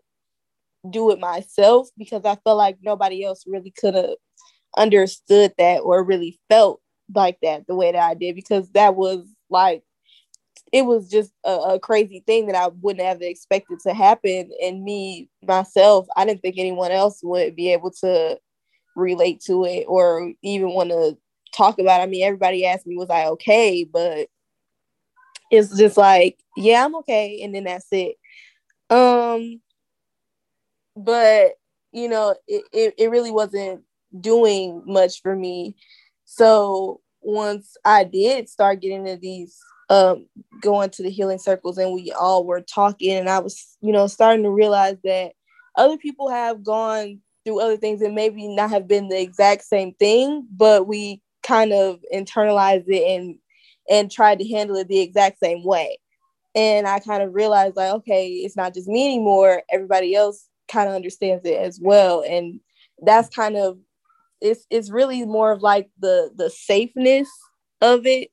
do 0.90 1.12
it 1.12 1.20
myself 1.20 1.90
because 1.98 2.24
I 2.26 2.36
felt 2.44 2.58
like 2.58 2.78
nobody 2.82 3.24
else 3.24 3.44
really 3.48 3.72
could 3.72 3.96
have 3.96 4.16
understood 4.78 5.54
that 5.58 5.80
or 5.80 6.04
really 6.04 6.40
felt 6.50 6.82
like 7.14 7.38
that 7.42 7.66
the 7.68 7.76
way 7.76 7.92
that 7.92 8.02
I 8.02 8.14
did 8.14 8.36
because 8.36 8.70
that 8.72 8.96
was 8.96 9.26
like 9.50 9.84
it 10.74 10.86
was 10.86 11.10
just 11.10 11.32
a, 11.46 11.52
a, 11.52 11.80
crazy 11.80 12.24
thing 12.26 12.48
that 12.48 12.56
I 12.56 12.68
wouldn't 12.82 13.06
have 13.06 13.22
expected 13.22 13.80
to 13.82 13.94
happen. 13.94 14.50
And 14.62 14.84
me 14.84 15.30
myself, 15.48 16.08
I 16.16 16.26
didn't 16.26 16.42
think 16.42 16.58
anyone 16.58 16.92
else 16.92 17.22
would 17.24 17.56
be 17.56 17.72
able 17.72 17.92
to 18.02 18.38
relate 18.96 19.42
to 19.46 19.64
it 19.66 19.86
or 19.88 20.34
even 20.42 20.74
want 20.74 20.90
to 20.90 21.18
talk 21.56 21.80
about. 21.80 22.02
It. 22.02 22.04
I 22.04 22.08
mean, 22.08 22.26
everybody 22.26 22.66
asked 22.66 22.86
me, 22.86 22.98
was 22.98 23.10
I 23.10 23.28
okay? 23.28 23.86
But 23.86 24.28
it's 25.51 25.77
just 25.77 25.98
like, 25.98 26.39
yeah, 26.56 26.84
I'm 26.84 26.96
okay, 26.98 27.42
and 27.44 27.54
then 27.54 27.66
that's 27.66 27.88
it. 27.92 28.16
Um, 28.89 29.62
but 30.96 31.54
you 31.92 32.10
know, 32.10 32.36
it, 32.48 32.63
it, 32.74 32.94
it 32.98 33.10
really 33.10 33.32
wasn't 33.32 33.84
doing 34.20 34.84
much 34.86 35.22
for 35.22 35.36
me. 35.36 35.75
So 36.25 37.01
once 37.22 37.75
I 37.84 38.04
did 38.04 38.50
start 38.50 38.82
getting 38.82 39.08
into 39.08 39.20
these 39.20 39.58
um 39.89 40.25
going 40.62 40.89
to 40.89 41.04
the 41.04 41.10
healing 41.10 41.39
circles 41.39 41.77
and 41.77 41.94
we 41.94 42.12
all 42.12 42.46
were 42.46 42.62
talking 42.62 43.13
and 43.13 43.30
I 43.30 43.39
was, 43.39 43.77
you 43.82 43.94
know, 43.94 44.08
starting 44.08 44.44
to 44.44 44.50
realize 44.50 44.98
that 45.04 45.32
other 45.75 45.98
people 45.98 46.30
have 46.30 46.63
gone 46.63 47.20
through 47.46 47.62
other 47.62 47.77
things 47.77 48.01
and 48.01 48.13
maybe 48.13 48.48
not 48.48 48.70
have 48.70 48.88
been 48.88 49.08
the 49.08 49.20
exact 49.20 49.63
same 49.63 49.94
thing, 49.94 50.46
but 50.51 50.88
we 50.88 51.22
kind 51.44 51.72
of 51.72 52.00
internalized 52.13 52.89
it 52.89 53.18
and 53.18 53.38
and 53.89 54.12
tried 54.12 54.39
to 54.39 54.48
handle 54.48 54.75
it 54.75 54.88
the 54.88 55.00
exact 55.00 55.39
same 55.39 55.63
way. 55.63 56.00
And 56.56 56.88
I 56.88 57.00
kind 57.00 57.22
of 57.22 57.36
realized 57.36 57.75
like, 57.75 57.94
okay, 57.94 58.27
it's 58.29 58.58
not 58.58 58.74
just 58.74 58.88
me 58.88 59.06
anymore. 59.06 59.63
Everybody 59.72 60.15
else 60.15 60.48
kind 60.67 60.89
of 60.89 60.96
understands 60.96 61.46
it 61.46 61.58
as 61.58 61.79
well. 61.82 62.24
And 62.27 62.60
that's 63.00 63.29
kind 63.29 63.56
of 63.56 63.77
it's 64.41 64.65
it's 64.70 64.91
really 64.91 65.25
more 65.25 65.51
of 65.51 65.62
like 65.62 65.89
the 66.00 66.32
the 66.36 66.50
safeness 66.50 67.29
of 67.82 68.06
it 68.06 68.29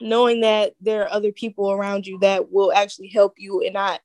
knowing 0.00 0.40
that 0.40 0.72
there 0.80 1.02
are 1.02 1.12
other 1.12 1.32
people 1.32 1.70
around 1.70 2.06
you 2.06 2.18
that 2.20 2.50
will 2.50 2.72
actually 2.72 3.08
help 3.08 3.34
you 3.36 3.62
and 3.62 3.74
not 3.74 4.00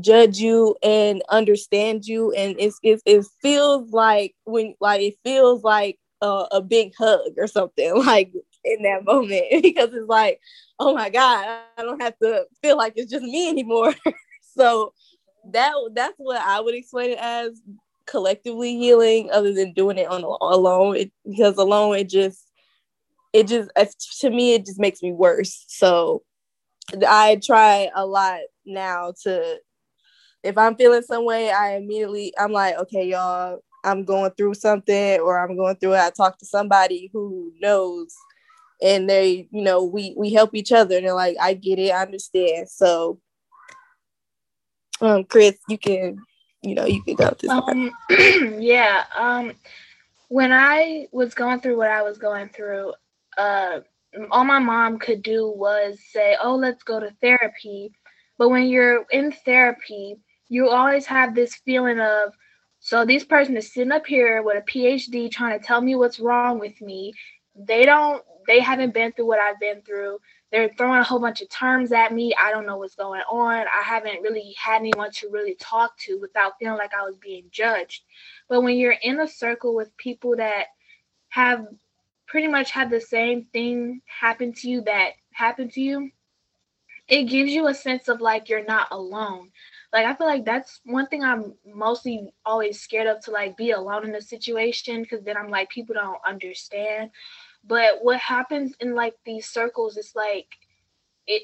judge 0.00 0.38
you 0.38 0.76
and 0.82 1.22
understand 1.30 2.04
you 2.04 2.32
and 2.32 2.56
it's, 2.58 2.78
it's 2.82 3.02
it 3.06 3.24
feels 3.40 3.90
like 3.90 4.34
when 4.44 4.74
like 4.80 5.00
it 5.00 5.14
feels 5.24 5.62
like 5.62 5.98
a, 6.20 6.46
a 6.52 6.60
big 6.60 6.92
hug 6.98 7.32
or 7.38 7.46
something 7.46 7.96
like 8.04 8.32
in 8.68 8.82
that 8.82 9.04
moment 9.04 9.44
because 9.62 9.92
it's 9.92 10.08
like 10.08 10.40
oh 10.78 10.94
my 10.94 11.10
god 11.10 11.62
i 11.76 11.82
don't 11.82 12.02
have 12.02 12.18
to 12.18 12.44
feel 12.62 12.76
like 12.76 12.94
it's 12.96 13.10
just 13.10 13.24
me 13.24 13.48
anymore. 13.48 13.94
So 14.56 14.92
that 15.52 15.72
that's 15.94 16.14
what 16.16 16.40
i 16.42 16.60
would 16.60 16.74
explain 16.74 17.10
it 17.10 17.18
as 17.20 17.60
collectively 18.08 18.76
healing 18.76 19.30
other 19.30 19.52
than 19.52 19.72
doing 19.72 19.98
it 19.98 20.08
on 20.08 20.24
alone. 20.24 20.96
It, 20.96 21.12
because 21.24 21.56
alone 21.58 21.96
it 21.96 22.08
just 22.08 22.44
it 23.32 23.46
just 23.46 23.70
to 24.20 24.30
me 24.30 24.54
it 24.54 24.66
just 24.66 24.80
makes 24.80 25.02
me 25.02 25.12
worse. 25.12 25.64
So 25.68 26.22
i 27.06 27.38
try 27.44 27.90
a 27.94 28.06
lot 28.06 28.40
now 28.64 29.12
to 29.22 29.58
if 30.42 30.56
i'm 30.56 30.74
feeling 30.74 31.02
some 31.02 31.26
way 31.26 31.50
i 31.50 31.76
immediately 31.76 32.32
i'm 32.38 32.50
like 32.50 32.76
okay 32.78 33.06
y'all 33.06 33.58
i'm 33.84 34.04
going 34.04 34.30
through 34.38 34.54
something 34.54 35.20
or 35.20 35.38
i'm 35.38 35.56
going 35.56 35.76
through 35.76 35.92
it. 35.92 36.00
I 36.00 36.10
talk 36.10 36.38
to 36.38 36.46
somebody 36.46 37.10
who 37.12 37.52
knows 37.60 38.14
and 38.82 39.08
they 39.08 39.48
you 39.50 39.62
know 39.62 39.84
we 39.84 40.14
we 40.16 40.32
help 40.32 40.54
each 40.54 40.72
other 40.72 40.96
and 40.96 41.06
they're 41.06 41.14
like 41.14 41.36
i 41.40 41.54
get 41.54 41.78
it 41.78 41.90
i 41.90 42.02
understand 42.02 42.68
so 42.68 43.18
um 45.00 45.24
chris 45.24 45.56
you 45.68 45.78
can 45.78 46.18
you 46.62 46.74
know 46.74 46.84
you 46.84 47.02
can 47.02 47.14
go 47.14 47.34
this 47.40 47.50
um, 47.50 47.90
yeah 48.60 49.04
um 49.16 49.52
when 50.28 50.52
i 50.52 51.06
was 51.12 51.34
going 51.34 51.60
through 51.60 51.76
what 51.76 51.90
i 51.90 52.02
was 52.02 52.18
going 52.18 52.48
through 52.48 52.92
uh, 53.36 53.80
all 54.30 54.44
my 54.44 54.58
mom 54.58 54.98
could 54.98 55.22
do 55.22 55.48
was 55.48 55.98
say, 56.12 56.36
"Oh, 56.42 56.56
let's 56.56 56.82
go 56.82 57.00
to 57.00 57.10
therapy." 57.20 57.92
But 58.36 58.50
when 58.50 58.66
you're 58.66 59.04
in 59.10 59.32
therapy, 59.32 60.16
you 60.48 60.68
always 60.68 61.06
have 61.06 61.34
this 61.34 61.54
feeling 61.56 62.00
of, 62.00 62.32
so 62.80 63.04
this 63.04 63.24
person 63.24 63.56
is 63.56 63.72
sitting 63.72 63.92
up 63.92 64.06
here 64.06 64.42
with 64.42 64.56
a 64.56 64.70
PhD 64.70 65.30
trying 65.30 65.58
to 65.58 65.64
tell 65.64 65.80
me 65.80 65.96
what's 65.96 66.20
wrong 66.20 66.58
with 66.58 66.80
me. 66.80 67.12
They 67.58 67.84
don't, 67.84 68.22
they 68.46 68.60
haven't 68.60 68.94
been 68.94 69.12
through 69.12 69.26
what 69.26 69.40
I've 69.40 69.60
been 69.60 69.82
through. 69.82 70.18
They're 70.52 70.70
throwing 70.78 71.00
a 71.00 71.04
whole 71.04 71.20
bunch 71.20 71.42
of 71.42 71.50
terms 71.50 71.92
at 71.92 72.14
me. 72.14 72.34
I 72.40 72.50
don't 72.50 72.66
know 72.66 72.78
what's 72.78 72.94
going 72.94 73.22
on. 73.30 73.66
I 73.66 73.82
haven't 73.84 74.22
really 74.22 74.54
had 74.62 74.76
anyone 74.80 75.10
to 75.12 75.30
really 75.30 75.56
talk 75.56 75.98
to 76.00 76.18
without 76.20 76.54
feeling 76.58 76.78
like 76.78 76.92
I 76.94 77.04
was 77.04 77.16
being 77.18 77.44
judged. 77.50 78.04
But 78.48 78.62
when 78.62 78.76
you're 78.78 78.96
in 79.02 79.20
a 79.20 79.28
circle 79.28 79.74
with 79.74 79.96
people 79.98 80.36
that 80.36 80.66
have 81.30 81.66
pretty 82.26 82.48
much 82.48 82.70
had 82.70 82.90
the 82.90 83.00
same 83.00 83.46
thing 83.52 84.00
happen 84.06 84.52
to 84.54 84.70
you 84.70 84.82
that 84.82 85.12
happened 85.32 85.72
to 85.72 85.80
you, 85.82 86.10
it 87.08 87.24
gives 87.24 87.52
you 87.52 87.68
a 87.68 87.74
sense 87.74 88.08
of 88.08 88.20
like 88.20 88.48
you're 88.48 88.64
not 88.64 88.88
alone. 88.90 89.50
Like 89.92 90.04
I 90.06 90.14
feel 90.14 90.26
like 90.26 90.44
that's 90.44 90.80
one 90.84 91.06
thing 91.06 91.24
I'm 91.24 91.54
mostly 91.66 92.32
always 92.44 92.80
scared 92.80 93.06
of 93.06 93.20
to 93.24 93.30
like 93.30 93.56
be 93.56 93.70
alone 93.70 94.06
in 94.06 94.14
a 94.14 94.20
situation 94.20 95.02
because 95.02 95.24
then 95.24 95.36
I'm 95.36 95.48
like 95.48 95.70
people 95.70 95.94
don't 95.94 96.20
understand. 96.26 97.10
But 97.68 98.02
what 98.02 98.18
happens 98.20 98.74
in 98.80 98.94
like 98.94 99.14
these 99.26 99.48
circles 99.48 99.96
is 99.96 100.12
like 100.16 100.48
it 101.26 101.42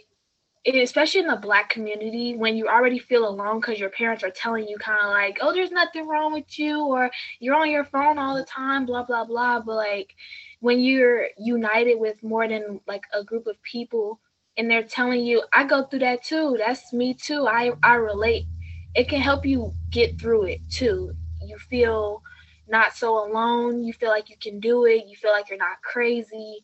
it, 0.65 0.77
especially 0.77 1.21
in 1.21 1.27
the 1.29 1.37
black 1.37 1.69
community 1.71 2.37
when 2.37 2.57
you 2.57 2.69
already 2.69 2.99
feel 2.99 3.29
alone 3.29 3.61
because 3.61 3.79
your 3.79 3.91
parents 3.91 4.25
are 4.25 4.31
telling 4.31 4.67
you 4.67 4.79
kind 4.79 5.01
of 5.03 5.11
like 5.11 5.39
oh 5.43 5.53
there's 5.53 5.71
nothing 5.71 6.09
wrong 6.09 6.33
with 6.33 6.59
you 6.59 6.81
or 6.85 7.11
you're 7.41 7.55
on 7.57 7.71
your 7.71 7.85
phone 7.85 8.19
all 8.19 8.35
the 8.37 8.45
time 8.45 8.87
blah 8.87 9.05
blah 9.05 9.25
blah. 9.25 9.61
But 9.61 9.77
like 9.77 10.15
when 10.61 10.81
you're 10.81 11.29
united 11.39 11.97
with 12.01 12.23
more 12.23 12.49
than 12.49 12.81
like 12.87 13.03
a 13.13 13.23
group 13.25 13.47
of 13.47 13.63
people 13.63 14.21
and 14.57 14.71
they're 14.71 14.85
telling 14.85 15.25
you 15.25 15.43
i 15.53 15.65
go 15.65 15.85
through 15.85 16.01
that 16.01 16.25
too. 16.25 16.57
That's 16.59 16.93
me 16.93 17.15
too. 17.15 17.47
I 17.47 17.73
i 17.83 17.95
relate. 17.97 18.47
It 18.95 19.09
can 19.09 19.21
help 19.21 19.45
you 19.45 19.75
get 19.91 20.21
through 20.21 20.45
it 20.45 20.61
too. 20.71 21.13
You 21.47 21.59
feel 21.59 22.23
not 22.69 22.95
so 22.95 23.19
alone. 23.27 23.85
You 23.85 23.93
feel 23.93 24.11
like 24.11 24.31
you 24.31 24.37
can 24.41 24.61
do 24.61 24.87
it. 24.87 25.07
You 25.07 25.17
feel 25.17 25.33
like 25.33 25.49
you're 25.49 25.59
not 25.59 25.83
crazy. 25.83 26.61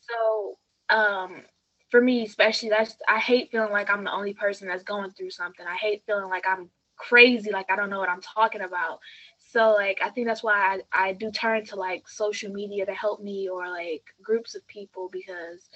So 0.00 0.58
um 0.90 1.42
for 1.90 2.00
me 2.00 2.24
especially 2.24 2.68
that's 2.68 2.96
i 3.08 3.18
hate 3.18 3.50
feeling 3.50 3.70
like 3.70 3.88
i'm 3.90 4.04
the 4.04 4.12
only 4.12 4.34
person 4.34 4.66
that's 4.68 4.82
going 4.82 5.10
through 5.12 5.30
something. 5.30 5.66
I 5.66 5.76
hate 5.76 6.02
feeling 6.06 6.28
like 6.28 6.44
i'm 6.46 6.70
crazy 6.96 7.50
like 7.50 7.66
i 7.70 7.76
don't 7.76 7.90
know 7.90 7.98
what 7.98 8.08
i'm 8.10 8.20
talking 8.20 8.62
about. 8.62 8.98
So 9.38 9.72
like 9.72 10.00
I 10.02 10.10
think 10.10 10.26
that's 10.26 10.42
why 10.42 10.78
I, 10.92 11.08
I 11.08 11.12
do 11.12 11.30
turn 11.30 11.64
to 11.66 11.76
like 11.76 12.08
social 12.08 12.52
media 12.52 12.86
to 12.86 12.94
help 12.94 13.22
me 13.22 13.48
or 13.48 13.68
like 13.68 14.04
groups 14.22 14.54
of 14.54 14.66
people 14.66 15.08
because 15.12 15.68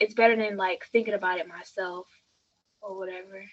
it's 0.00 0.14
better 0.14 0.36
than 0.36 0.56
like 0.56 0.84
thinking 0.92 1.14
about 1.14 1.38
it 1.38 1.48
myself 1.48 2.06
or 2.82 2.98
whatever. 2.98 3.44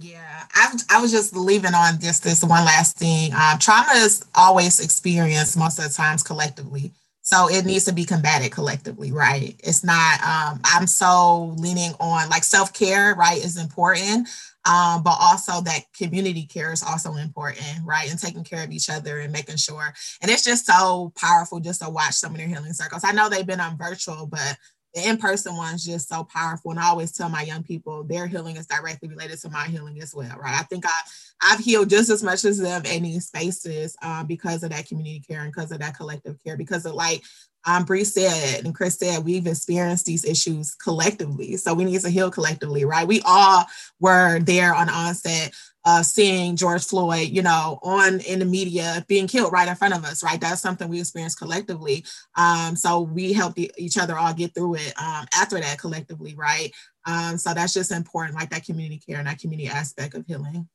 Yeah, 0.00 0.44
I, 0.54 0.76
I 0.90 1.00
was 1.00 1.10
just 1.10 1.36
leaving 1.36 1.74
on 1.74 2.00
just 2.00 2.24
this 2.24 2.42
one 2.42 2.64
last 2.64 2.96
thing. 2.96 3.32
Um, 3.34 3.58
trauma 3.58 3.92
is 3.96 4.24
always 4.34 4.80
experienced 4.80 5.58
most 5.58 5.78
of 5.78 5.84
the 5.84 5.90
times 5.90 6.22
collectively. 6.22 6.92
So 7.22 7.48
it 7.50 7.66
needs 7.66 7.84
to 7.84 7.92
be 7.92 8.04
combated 8.04 8.50
collectively, 8.50 9.12
right? 9.12 9.54
It's 9.62 9.84
not, 9.84 10.22
um, 10.22 10.60
I'm 10.64 10.86
so 10.86 11.54
leaning 11.58 11.92
on 12.00 12.30
like 12.30 12.44
self 12.44 12.72
care, 12.72 13.14
right, 13.14 13.44
is 13.44 13.58
important 13.58 14.28
um, 14.66 15.02
but 15.02 15.16
also 15.18 15.60
that 15.62 15.84
community 15.96 16.44
care 16.44 16.72
is 16.72 16.82
also 16.82 17.14
important, 17.14 17.80
right? 17.84 18.10
And 18.10 18.18
taking 18.18 18.44
care 18.44 18.62
of 18.62 18.70
each 18.70 18.90
other 18.90 19.20
and 19.20 19.32
making 19.32 19.56
sure. 19.56 19.92
And 20.20 20.30
it's 20.30 20.44
just 20.44 20.66
so 20.66 21.12
powerful 21.16 21.60
just 21.60 21.80
to 21.82 21.88
watch 21.88 22.12
some 22.14 22.32
of 22.32 22.38
their 22.38 22.46
healing 22.46 22.74
circles. 22.74 23.02
I 23.04 23.12
know 23.12 23.28
they've 23.28 23.46
been 23.46 23.60
on 23.60 23.78
virtual, 23.78 24.26
but 24.26 24.58
the 24.94 25.08
in-person 25.08 25.56
one's 25.56 25.84
just 25.84 26.08
so 26.08 26.24
powerful. 26.24 26.70
And 26.70 26.80
I 26.80 26.86
always 26.88 27.12
tell 27.12 27.28
my 27.28 27.42
young 27.42 27.62
people 27.62 28.02
their 28.04 28.26
healing 28.26 28.56
is 28.56 28.66
directly 28.66 29.08
related 29.08 29.38
to 29.40 29.50
my 29.50 29.66
healing 29.66 30.00
as 30.00 30.14
well, 30.14 30.36
right? 30.38 30.58
I 30.58 30.62
think 30.64 30.84
I 30.86 31.00
I've 31.42 31.60
healed 31.60 31.90
just 31.90 32.10
as 32.10 32.22
much 32.22 32.44
as 32.44 32.58
them 32.58 32.84
in 32.84 33.02
these 33.02 33.26
spaces 33.26 33.96
um, 34.02 34.26
because 34.26 34.62
of 34.62 34.70
that 34.70 34.86
community 34.86 35.20
care 35.20 35.42
and 35.42 35.52
because 35.52 35.72
of 35.72 35.78
that 35.80 35.96
collective 35.96 36.36
care, 36.44 36.56
because 36.56 36.86
of 36.86 36.94
like 36.94 37.22
um, 37.66 37.84
Bree 37.84 38.04
said 38.04 38.64
and 38.64 38.74
Chris 38.74 38.98
said, 38.98 39.24
we've 39.24 39.46
experienced 39.46 40.06
these 40.06 40.24
issues 40.24 40.74
collectively. 40.74 41.56
So 41.56 41.74
we 41.74 41.84
need 41.84 42.00
to 42.00 42.08
heal 42.08 42.30
collectively, 42.30 42.84
right? 42.84 43.06
We 43.06 43.20
all 43.24 43.64
were 44.00 44.40
there 44.40 44.74
on 44.74 44.88
onset 44.88 45.52
uh, 45.84 46.02
seeing 46.02 46.56
George 46.56 46.84
Floyd, 46.84 47.28
you 47.28 47.42
know, 47.42 47.78
on 47.82 48.20
in 48.20 48.38
the 48.38 48.44
media 48.44 49.04
being 49.08 49.26
killed 49.26 49.52
right 49.52 49.68
in 49.68 49.74
front 49.74 49.94
of 49.94 50.04
us, 50.04 50.22
right? 50.22 50.40
That's 50.40 50.60
something 50.60 50.88
we 50.88 51.00
experienced 51.00 51.38
collectively. 51.38 52.04
Um, 52.36 52.76
so 52.76 53.00
we 53.00 53.32
helped 53.32 53.58
each 53.58 53.98
other 53.98 54.16
all 54.16 54.34
get 54.34 54.54
through 54.54 54.74
it 54.74 54.92
um, 55.00 55.26
after 55.34 55.58
that 55.58 55.78
collectively, 55.78 56.34
right? 56.34 56.70
Um, 57.06 57.38
so 57.38 57.54
that's 57.54 57.72
just 57.72 57.92
important, 57.92 58.36
like 58.36 58.50
that 58.50 58.64
community 58.64 58.98
care 58.98 59.18
and 59.18 59.26
that 59.26 59.38
community 59.38 59.68
aspect 59.68 60.14
of 60.14 60.26
healing. 60.26 60.68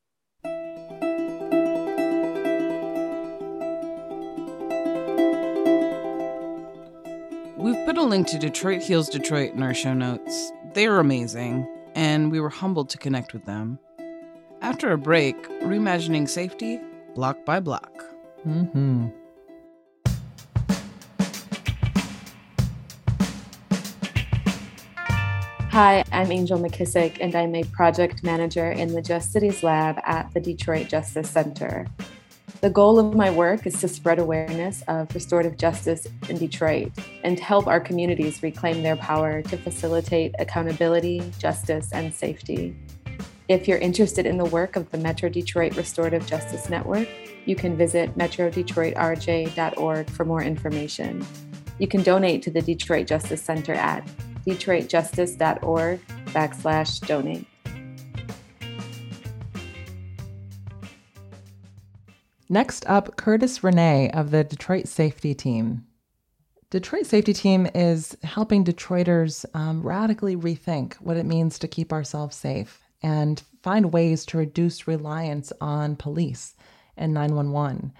We've 7.66 7.84
put 7.84 7.98
a 7.98 8.04
link 8.04 8.28
to 8.28 8.38
Detroit 8.38 8.84
Heals 8.84 9.10
Detroit 9.10 9.54
in 9.54 9.64
our 9.64 9.74
show 9.74 9.96
notes. 9.96 10.52
They 10.76 10.86
are 10.86 11.00
amazing, 11.00 11.68
and 11.96 12.32
we 12.32 12.40
were 12.40 12.52
humbled 12.52 12.92
to 12.92 13.00
connect 13.00 13.34
with 13.34 13.44
them. 13.46 13.80
After 14.62 14.92
a 14.92 15.00
break, 15.00 15.36
reimagining 15.62 16.30
safety 16.30 16.80
block 17.16 17.44
by 17.44 17.60
block. 17.60 17.92
Mm-hmm. 18.48 19.08
Hi, 25.72 26.04
I'm 26.12 26.32
Angel 26.32 26.60
McKissick, 26.60 27.18
and 27.20 27.34
I'm 27.34 27.56
a 27.56 27.64
project 27.64 28.24
manager 28.24 28.72
in 28.72 28.94
the 28.94 29.02
Just 29.02 29.32
Cities 29.32 29.64
Lab 29.64 30.00
at 30.06 30.32
the 30.36 30.40
Detroit 30.40 30.88
Justice 30.88 31.32
Center. 31.32 31.88
The 32.66 32.72
goal 32.72 32.98
of 32.98 33.14
my 33.14 33.30
work 33.30 33.68
is 33.68 33.80
to 33.82 33.88
spread 33.88 34.18
awareness 34.18 34.82
of 34.88 35.14
restorative 35.14 35.56
justice 35.56 36.08
in 36.30 36.40
Detroit 36.40 36.92
and 37.24 37.40
help 37.40 37.68
our 37.68 37.80
communities 37.80 38.42
reclaim 38.42 38.82
their 38.82 38.96
power 38.96 39.44
to 39.44 39.56
facilitate 39.56 40.34
accountability, 40.40 41.32
justice, 41.38 41.92
and 41.92 42.12
safety. 42.12 42.76
If 43.50 43.68
you're 43.68 43.78
interested 43.78 44.26
in 44.26 44.40
the 44.40 44.46
work 44.46 44.78
of 44.78 44.90
the 44.90 44.98
Metro 44.98 45.30
Detroit 45.30 45.78
Restorative 45.78 46.26
Justice 46.26 46.68
Network, 46.68 47.08
you 47.46 47.56
can 47.56 47.78
visit 47.78 48.18
metrodetroitrj.org 48.18 50.10
for 50.10 50.26
more 50.26 50.42
information. 50.42 51.24
You 51.78 51.88
can 51.88 52.02
donate 52.02 52.42
to 52.42 52.50
the 52.50 52.64
Detroit 52.64 53.06
Justice 53.06 53.44
Center 53.44 53.76
at 53.76 54.10
detroitjustice.org 54.48 56.00
backslash 56.34 57.06
donate. 57.06 57.46
Next 62.48 62.86
up, 62.88 63.16
Curtis 63.16 63.64
Renee 63.64 64.12
of 64.12 64.30
the 64.30 64.44
Detroit 64.44 64.88
Safety 64.88 65.34
Team. 65.34 65.86
Detroit 66.70 67.08
Safety 67.08 67.34
Team 67.34 67.68
is 67.74 68.16
helping 68.24 68.64
Detroiters 68.64 69.46
um, 69.56 69.82
radically 69.82 70.36
rethink 70.36 70.94
what 70.96 71.18
it 71.18 71.26
means 71.26 71.58
to 71.58 71.68
keep 71.68 71.92
ourselves 71.92 72.36
safe 72.36 72.84
and 73.02 73.42
find 73.64 73.92
ways 73.92 74.26
to 74.28 74.38
reduce 74.38 74.88
reliance 74.88 75.52
on 75.60 75.96
police 75.96 76.56
and 76.96 77.16
911. 77.16 77.92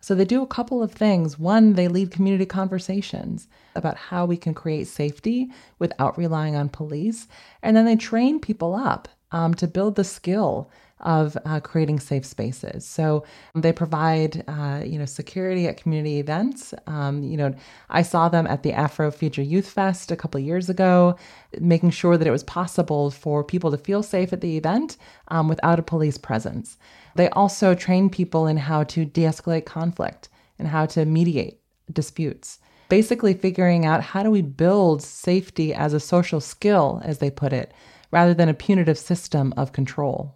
So 0.00 0.16
they 0.16 0.24
do 0.24 0.42
a 0.42 0.48
couple 0.48 0.82
of 0.82 0.90
things. 0.90 1.38
One, 1.38 1.74
they 1.74 1.86
lead 1.86 2.10
community 2.10 2.46
conversations 2.46 3.46
about 3.76 3.96
how 3.96 4.24
we 4.24 4.36
can 4.36 4.52
create 4.52 4.88
safety 4.88 5.48
without 5.78 6.18
relying 6.18 6.56
on 6.56 6.68
police. 6.68 7.28
And 7.62 7.76
then 7.76 7.84
they 7.84 7.94
train 7.94 8.40
people 8.40 8.74
up 8.74 9.08
um, 9.30 9.54
to 9.54 9.68
build 9.68 9.94
the 9.94 10.04
skill 10.04 10.68
of 11.02 11.36
uh, 11.44 11.60
creating 11.60 12.00
safe 12.00 12.24
spaces. 12.24 12.86
So 12.86 13.24
they 13.54 13.72
provide, 13.72 14.44
uh, 14.48 14.82
you 14.84 14.98
know, 14.98 15.04
security 15.04 15.66
at 15.66 15.76
community 15.76 16.18
events. 16.18 16.74
Um, 16.86 17.22
you 17.22 17.36
know, 17.36 17.54
I 17.90 18.02
saw 18.02 18.28
them 18.28 18.46
at 18.46 18.62
the 18.62 18.72
Afro 18.72 19.10
Future 19.10 19.42
Youth 19.42 19.68
Fest 19.68 20.10
a 20.10 20.16
couple 20.16 20.40
years 20.40 20.68
ago, 20.68 21.16
making 21.60 21.90
sure 21.90 22.16
that 22.16 22.26
it 22.26 22.30
was 22.30 22.44
possible 22.44 23.10
for 23.10 23.44
people 23.44 23.70
to 23.70 23.78
feel 23.78 24.02
safe 24.02 24.32
at 24.32 24.40
the 24.40 24.56
event 24.56 24.96
um, 25.28 25.48
without 25.48 25.78
a 25.78 25.82
police 25.82 26.18
presence. 26.18 26.78
They 27.14 27.28
also 27.30 27.74
train 27.74 28.08
people 28.08 28.46
in 28.46 28.56
how 28.56 28.84
to 28.84 29.04
de-escalate 29.04 29.66
conflict 29.66 30.28
and 30.58 30.68
how 30.68 30.86
to 30.86 31.04
mediate 31.04 31.60
disputes. 31.92 32.58
Basically, 32.88 33.34
figuring 33.34 33.86
out 33.86 34.02
how 34.02 34.22
do 34.22 34.30
we 34.30 34.42
build 34.42 35.02
safety 35.02 35.72
as 35.72 35.94
a 35.94 36.00
social 36.00 36.40
skill, 36.40 37.00
as 37.04 37.18
they 37.18 37.30
put 37.30 37.52
it, 37.52 37.72
rather 38.10 38.34
than 38.34 38.48
a 38.48 38.54
punitive 38.54 38.98
system 38.98 39.54
of 39.56 39.72
control? 39.72 40.34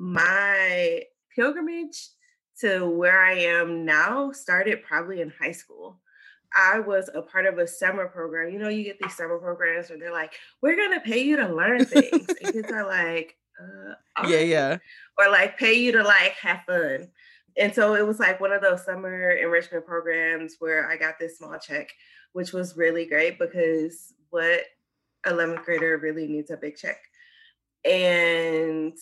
My 0.00 1.02
pilgrimage 1.36 2.08
to 2.60 2.88
where 2.88 3.22
I 3.22 3.34
am 3.34 3.84
now 3.84 4.32
started 4.32 4.82
probably 4.82 5.20
in 5.20 5.30
high 5.38 5.52
school. 5.52 6.00
I 6.56 6.80
was 6.80 7.10
a 7.14 7.20
part 7.20 7.44
of 7.44 7.58
a 7.58 7.66
summer 7.66 8.06
program. 8.08 8.50
You 8.50 8.58
know, 8.58 8.70
you 8.70 8.82
get 8.82 8.98
these 8.98 9.14
summer 9.14 9.36
programs 9.36 9.90
where 9.90 9.98
they're 9.98 10.10
like, 10.10 10.32
we're 10.62 10.76
going 10.76 10.94
to 10.94 11.00
pay 11.00 11.22
you 11.22 11.36
to 11.36 11.54
learn 11.54 11.84
things. 11.84 12.26
and 12.28 12.52
kids 12.52 12.72
are 12.72 12.86
like, 12.86 13.36
uh, 13.60 13.94
yeah, 14.26 14.40
yeah. 14.40 14.78
Or 15.18 15.30
like 15.30 15.58
pay 15.58 15.74
you 15.74 15.92
to 15.92 16.02
like 16.02 16.32
have 16.40 16.62
fun. 16.66 17.08
And 17.58 17.74
so 17.74 17.94
it 17.94 18.06
was 18.06 18.18
like 18.18 18.40
one 18.40 18.52
of 18.52 18.62
those 18.62 18.86
summer 18.86 19.32
enrichment 19.32 19.84
programs 19.84 20.56
where 20.60 20.90
I 20.90 20.96
got 20.96 21.18
this 21.18 21.36
small 21.36 21.58
check, 21.58 21.90
which 22.32 22.54
was 22.54 22.74
really 22.74 23.04
great 23.04 23.38
because 23.38 24.14
what 24.30 24.62
11th 25.26 25.62
grader 25.64 25.98
really 25.98 26.26
needs 26.26 26.50
a 26.50 26.56
big 26.56 26.76
check. 26.76 26.96
And 27.84 28.94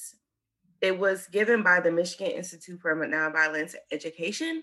it 0.80 0.98
was 0.98 1.26
given 1.28 1.62
by 1.62 1.80
the 1.80 1.90
Michigan 1.90 2.30
Institute 2.30 2.80
for 2.80 2.94
Nonviolence 2.94 3.74
Education. 3.90 4.62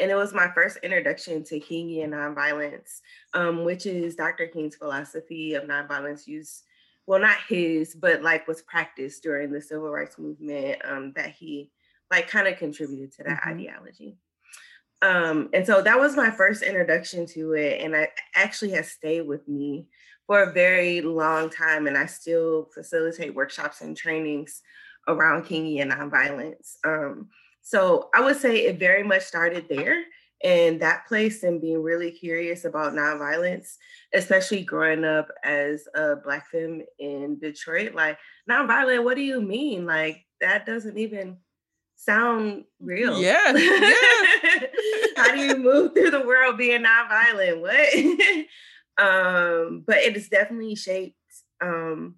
And 0.00 0.10
it 0.10 0.14
was 0.14 0.32
my 0.32 0.48
first 0.54 0.78
introduction 0.82 1.42
to 1.44 1.58
Kingian 1.58 2.10
nonviolence, 2.10 3.00
um, 3.34 3.64
which 3.64 3.86
is 3.86 4.14
Dr. 4.14 4.46
King's 4.46 4.76
philosophy 4.76 5.54
of 5.54 5.64
nonviolence 5.64 6.26
use. 6.26 6.62
Well, 7.06 7.18
not 7.18 7.38
his, 7.48 7.94
but 7.94 8.22
like 8.22 8.46
was 8.46 8.62
practiced 8.62 9.22
during 9.22 9.50
the 9.50 9.60
civil 9.60 9.90
rights 9.90 10.18
movement 10.18 10.80
um, 10.84 11.12
that 11.16 11.30
he 11.30 11.72
like 12.10 12.28
kind 12.28 12.46
of 12.46 12.58
contributed 12.58 13.12
to 13.12 13.24
that 13.24 13.40
mm-hmm. 13.40 13.50
ideology. 13.50 14.16
Um, 15.02 15.48
and 15.52 15.66
so 15.66 15.82
that 15.82 15.98
was 15.98 16.16
my 16.16 16.30
first 16.30 16.62
introduction 16.62 17.26
to 17.26 17.52
it. 17.54 17.80
And 17.80 17.94
it 17.94 18.10
actually 18.34 18.72
has 18.72 18.90
stayed 18.90 19.22
with 19.22 19.46
me 19.48 19.86
for 20.26 20.42
a 20.42 20.52
very 20.52 21.00
long 21.00 21.48
time, 21.48 21.86
and 21.86 21.96
I 21.96 22.04
still 22.06 22.68
facilitate 22.74 23.34
workshops 23.34 23.80
and 23.80 23.96
trainings 23.96 24.60
around 25.08 25.46
Kingian 25.46 25.90
nonviolence. 25.92 26.76
Um, 26.84 27.28
so 27.62 28.08
I 28.14 28.20
would 28.20 28.36
say 28.36 28.66
it 28.66 28.78
very 28.78 29.02
much 29.02 29.22
started 29.22 29.66
there 29.68 30.04
and 30.44 30.80
that 30.80 31.06
place 31.08 31.42
and 31.42 31.60
being 31.60 31.82
really 31.82 32.12
curious 32.12 32.64
about 32.64 32.92
nonviolence, 32.92 33.74
especially 34.14 34.62
growing 34.62 35.04
up 35.04 35.28
as 35.42 35.88
a 35.94 36.16
Black 36.16 36.48
femme 36.50 36.82
in 36.98 37.38
Detroit. 37.40 37.94
Like, 37.94 38.18
nonviolent, 38.48 39.04
what 39.04 39.16
do 39.16 39.22
you 39.22 39.40
mean? 39.40 39.84
Like, 39.84 40.24
that 40.40 40.64
doesn't 40.64 40.96
even 40.96 41.38
sound 41.96 42.64
real. 42.80 43.20
Yeah. 43.20 43.56
yeah. 43.56 43.90
How 45.16 45.34
do 45.34 45.40
you 45.40 45.56
move 45.56 45.92
through 45.94 46.12
the 46.12 46.24
world 46.24 46.56
being 46.56 46.84
nonviolent? 46.84 47.60
What? 47.60 48.46
Um, 48.98 49.84
but 49.86 49.98
it 49.98 50.14
has 50.14 50.28
definitely 50.28 50.74
shaped 50.74 51.14
um, 51.62 52.16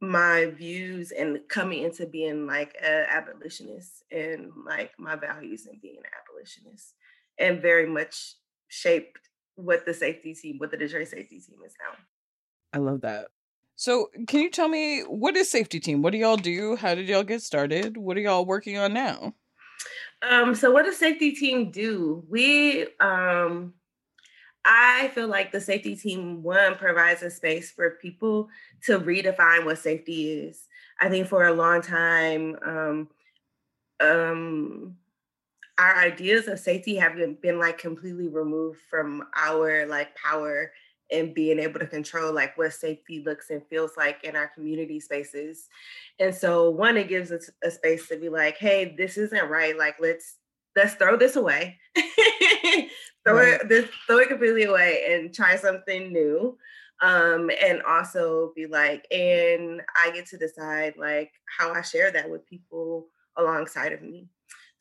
my 0.00 0.46
views 0.46 1.12
and 1.12 1.40
coming 1.48 1.82
into 1.84 2.06
being 2.06 2.46
like 2.46 2.74
an 2.82 3.06
abolitionist 3.08 4.04
and 4.10 4.50
like 4.64 4.92
my 4.98 5.14
values 5.16 5.66
in 5.66 5.78
being 5.80 5.98
an 5.98 6.10
abolitionist 6.22 6.94
and 7.38 7.60
very 7.60 7.86
much 7.86 8.34
shaped 8.68 9.28
what 9.56 9.84
the 9.84 9.92
safety 9.92 10.34
team, 10.34 10.56
what 10.58 10.70
the 10.70 10.76
Detroit 10.76 11.08
safety 11.08 11.40
team 11.40 11.58
is 11.66 11.74
now. 11.84 11.98
I 12.72 12.78
love 12.78 13.02
that. 13.02 13.26
So, 13.76 14.08
can 14.26 14.40
you 14.40 14.50
tell 14.50 14.68
me 14.68 15.00
what 15.02 15.36
is 15.36 15.50
safety 15.50 15.80
team? 15.80 16.02
What 16.02 16.12
do 16.12 16.18
y'all 16.18 16.36
do? 16.36 16.76
How 16.76 16.94
did 16.94 17.08
y'all 17.08 17.22
get 17.22 17.42
started? 17.42 17.96
What 17.96 18.16
are 18.16 18.20
y'all 18.20 18.44
working 18.44 18.78
on 18.78 18.92
now? 18.92 19.34
Um, 20.22 20.54
so 20.54 20.70
what 20.70 20.84
does 20.84 20.98
safety 20.98 21.32
team 21.32 21.70
do? 21.70 22.24
We 22.28 22.86
um 23.00 23.74
I 24.64 25.10
feel 25.14 25.28
like 25.28 25.52
the 25.52 25.60
safety 25.60 25.96
team 25.96 26.42
one 26.42 26.76
provides 26.76 27.22
a 27.22 27.30
space 27.30 27.70
for 27.70 27.90
people 28.02 28.48
to 28.84 28.98
redefine 28.98 29.64
what 29.64 29.78
safety 29.78 30.30
is. 30.30 30.66
I 31.00 31.08
think 31.08 31.28
for 31.28 31.46
a 31.46 31.52
long 31.52 31.80
time, 31.80 32.56
um, 32.64 33.08
um, 34.00 34.96
our 35.78 35.96
ideas 35.96 36.46
of 36.46 36.58
safety 36.58 36.96
have 36.96 37.16
been, 37.16 37.34
been 37.40 37.58
like 37.58 37.78
completely 37.78 38.28
removed 38.28 38.80
from 38.90 39.24
our 39.34 39.86
like 39.86 40.14
power 40.14 40.72
and 41.10 41.34
being 41.34 41.58
able 41.58 41.80
to 41.80 41.86
control 41.86 42.32
like 42.32 42.56
what 42.56 42.72
safety 42.72 43.22
looks 43.24 43.50
and 43.50 43.66
feels 43.68 43.96
like 43.96 44.22
in 44.24 44.36
our 44.36 44.48
community 44.48 45.00
spaces. 45.00 45.68
And 46.18 46.34
so 46.34 46.70
one, 46.70 46.96
it 46.96 47.08
gives 47.08 47.32
us 47.32 47.50
a 47.64 47.70
space 47.70 48.08
to 48.08 48.16
be 48.16 48.28
like, 48.28 48.58
hey, 48.58 48.94
this 48.96 49.16
isn't 49.16 49.48
right. 49.48 49.76
Like 49.76 49.96
let's 50.00 50.36
let's 50.76 50.94
throw 50.94 51.16
this 51.16 51.36
away. 51.36 51.78
throw 53.24 53.36
right. 53.36 53.60
it 53.60 53.68
this 53.68 53.88
throw 54.06 54.18
it 54.18 54.28
completely 54.28 54.64
away 54.64 55.06
and 55.10 55.34
try 55.34 55.56
something 55.56 56.12
new. 56.12 56.56
Um 57.02 57.50
and 57.62 57.82
also 57.82 58.52
be 58.54 58.66
like 58.66 59.06
and 59.10 59.80
i 59.96 60.10
get 60.10 60.26
to 60.26 60.36
decide 60.36 60.94
like 60.98 61.32
how 61.58 61.72
i 61.72 61.80
share 61.80 62.10
that 62.10 62.28
with 62.28 62.46
people 62.46 63.08
alongside 63.36 63.92
of 63.92 64.02
me. 64.02 64.28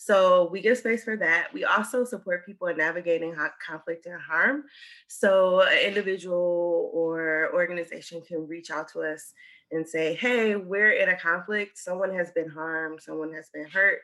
So 0.02 0.48
we 0.50 0.62
give 0.62 0.78
space 0.78 1.04
for 1.04 1.18
that. 1.18 1.50
We 1.54 1.66
also 1.66 2.06
support 2.06 2.46
people 2.46 2.68
in 2.68 2.78
navigating 2.78 3.36
conflict 3.66 4.06
and 4.06 4.20
harm. 4.20 4.64
So 5.10 5.62
an 5.62 5.78
individual 5.80 6.90
or 6.94 7.52
organization 7.54 8.22
can 8.22 8.48
reach 8.48 8.72
out 8.72 8.88
to 8.94 9.02
us 9.02 9.34
and 9.72 9.88
say 9.88 10.16
hey 10.16 10.56
we're 10.56 10.92
in 10.92 11.10
a 11.10 11.20
conflict. 11.20 11.78
Someone 11.78 12.14
has 12.16 12.32
been 12.32 12.50
harmed. 12.50 13.02
Someone 13.02 13.34
has 13.34 13.50
been 13.54 13.68
hurt 13.68 14.00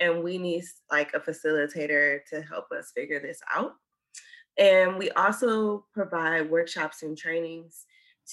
and 0.00 0.22
we 0.22 0.38
need 0.38 0.64
like 0.90 1.12
a 1.14 1.20
facilitator 1.20 2.20
to 2.30 2.42
help 2.42 2.66
us 2.72 2.92
figure 2.94 3.20
this 3.20 3.40
out. 3.54 3.72
And 4.58 4.96
we 4.96 5.10
also 5.10 5.86
provide 5.92 6.50
workshops 6.50 7.02
and 7.02 7.16
trainings 7.16 7.84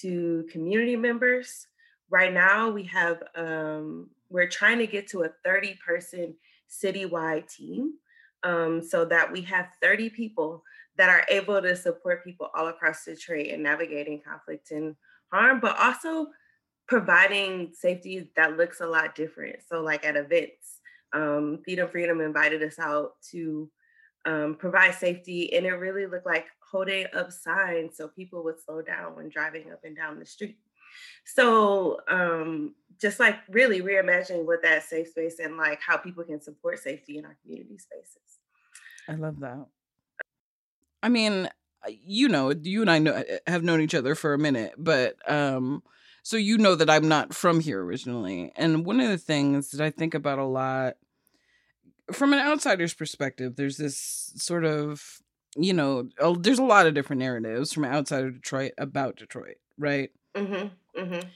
to 0.02 0.46
community 0.52 0.96
members. 0.96 1.68
Right 2.10 2.34
now, 2.34 2.70
we 2.70 2.84
have, 2.84 3.24
um, 3.36 4.10
we're 4.30 4.48
trying 4.48 4.80
to 4.80 4.88
get 4.88 5.08
to 5.10 5.24
a 5.24 5.30
30 5.44 5.78
person 5.86 6.36
citywide 6.70 7.54
team 7.54 7.94
um, 8.44 8.82
so 8.82 9.06
that 9.06 9.32
we 9.32 9.42
have 9.42 9.70
30 9.82 10.10
people 10.10 10.64
that 10.98 11.10
are 11.10 11.26
able 11.30 11.62
to 11.62 11.76
support 11.76 12.24
people 12.24 12.50
all 12.56 12.68
across 12.68 13.04
the 13.04 13.16
Detroit 13.16 13.48
in 13.48 13.64
navigating 13.64 14.22
conflict 14.22 14.72
and 14.72 14.96
harm, 15.32 15.60
but 15.60 15.78
also 15.80 16.28
providing 16.88 17.72
safety 17.74 18.30
that 18.36 18.58
looks 18.58 18.82
a 18.82 18.86
lot 18.86 19.16
different. 19.16 19.58
So, 19.68 19.82
like 19.82 20.06
at 20.06 20.16
events, 20.16 20.80
um, 21.14 21.60
Feedom 21.68 21.90
Freedom 21.90 22.22
invited 22.22 22.64
us 22.64 22.80
out 22.80 23.14
to 23.32 23.70
um, 24.26 24.56
provide 24.56 24.96
safety, 24.96 25.54
and 25.54 25.66
it 25.66 25.72
really 25.72 26.06
looked 26.06 26.26
like 26.26 26.48
holding 26.72 27.06
up 27.14 27.32
signs 27.32 27.98
so 27.98 28.08
people 28.08 28.44
would 28.44 28.60
slow 28.60 28.82
down 28.82 29.16
when 29.16 29.30
driving 29.30 29.72
up 29.72 29.82
and 29.84 29.96
down 29.96 30.20
the 30.20 30.26
street. 30.26 30.58
So, 31.26 32.00
um, 32.08 32.76
just 33.02 33.20
like 33.20 33.38
really 33.50 33.82
reimagining 33.82 34.46
what 34.46 34.62
that 34.64 34.84
safe 34.84 35.10
space 35.10 35.40
and 35.40 35.58
like 35.58 35.80
how 35.82 35.98
people 35.98 36.24
can 36.24 36.42
support 36.42 36.80
safety 36.80 37.18
in 37.18 37.26
our 37.26 37.38
community 37.42 37.78
spaces. 37.78 38.40
I 39.08 39.16
love 39.16 39.40
that. 39.40 39.66
I 41.02 41.10
mean, 41.10 41.50
you 41.88 42.30
know, 42.30 42.52
you 42.52 42.82
and 42.82 42.90
I 42.90 43.00
know 43.00 43.24
have 43.48 43.64
known 43.64 43.82
each 43.82 43.96
other 43.96 44.16
for 44.16 44.34
a 44.34 44.40
minute, 44.40 44.74
but 44.78 45.18
um, 45.30 45.84
so 46.24 46.38
you 46.38 46.58
know 46.58 46.76
that 46.76 46.90
I'm 46.90 47.08
not 47.08 47.34
from 47.34 47.60
here 47.60 47.84
originally. 47.84 48.54
And 48.56 48.86
one 48.86 49.00
of 49.00 49.10
the 49.10 49.18
things 49.18 49.72
that 49.72 49.82
I 49.82 49.90
think 49.90 50.14
about 50.14 50.40
a 50.40 50.46
lot 50.46 50.96
from 52.12 52.34
an 52.34 52.40
outsider's 52.40 52.94
perspective, 52.94 53.56
there's 53.56 53.78
this 53.78 54.34
sort 54.36 54.66
of, 54.66 55.22
you 55.56 55.74
know, 55.74 56.10
there's 56.40 56.60
a 56.60 56.64
lot 56.64 56.88
of 56.88 56.94
different 56.94 57.22
narratives 57.22 57.74
from 57.74 57.86
outside 57.86 58.24
of 58.24 58.34
Detroit 58.34 58.74
about 58.78 59.16
Detroit, 59.16 59.58
right? 59.78 60.10
Mm-hmm, 60.36 61.00
mm-hmm. 61.00 61.28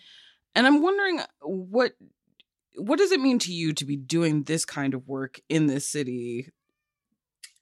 And 0.56 0.68
I'm 0.68 0.82
wondering 0.82 1.22
what 1.42 1.94
what 2.78 3.00
does 3.00 3.12
it 3.12 3.20
mean 3.20 3.40
to 3.40 3.54
you 3.54 3.74
to 3.74 3.86
be 3.86 3.96
doing 3.96 4.44
this 4.44 4.66
kind 4.66 4.94
of 4.94 5.08
work 5.08 5.40
in 5.50 5.68
this 5.68 5.88
city? 5.88 6.52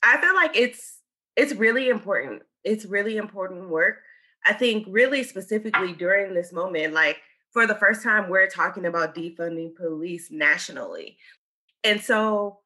I 0.04 0.20
feel 0.20 0.36
like 0.36 0.56
it's 0.56 1.00
it's 1.36 1.54
really 1.54 1.89
important. 1.89 2.44
It's 2.63 2.86
really 2.86 3.18
important 3.18 3.70
work. 3.70 3.98
I 4.46 4.54
think 4.54 4.86
really 4.89 5.24
specifically 5.24 5.94
during 5.94 6.34
this 6.34 6.54
moment, 6.54 6.94
like 6.94 7.18
for 7.52 7.65
the 7.65 7.76
first 7.76 8.04
time, 8.04 8.30
we're 8.30 8.48
talking 8.48 8.86
about 8.86 9.15
defunding 9.15 9.76
police 9.76 10.30
nationally. 10.32 11.18
And 11.84 12.02
so 12.02 12.60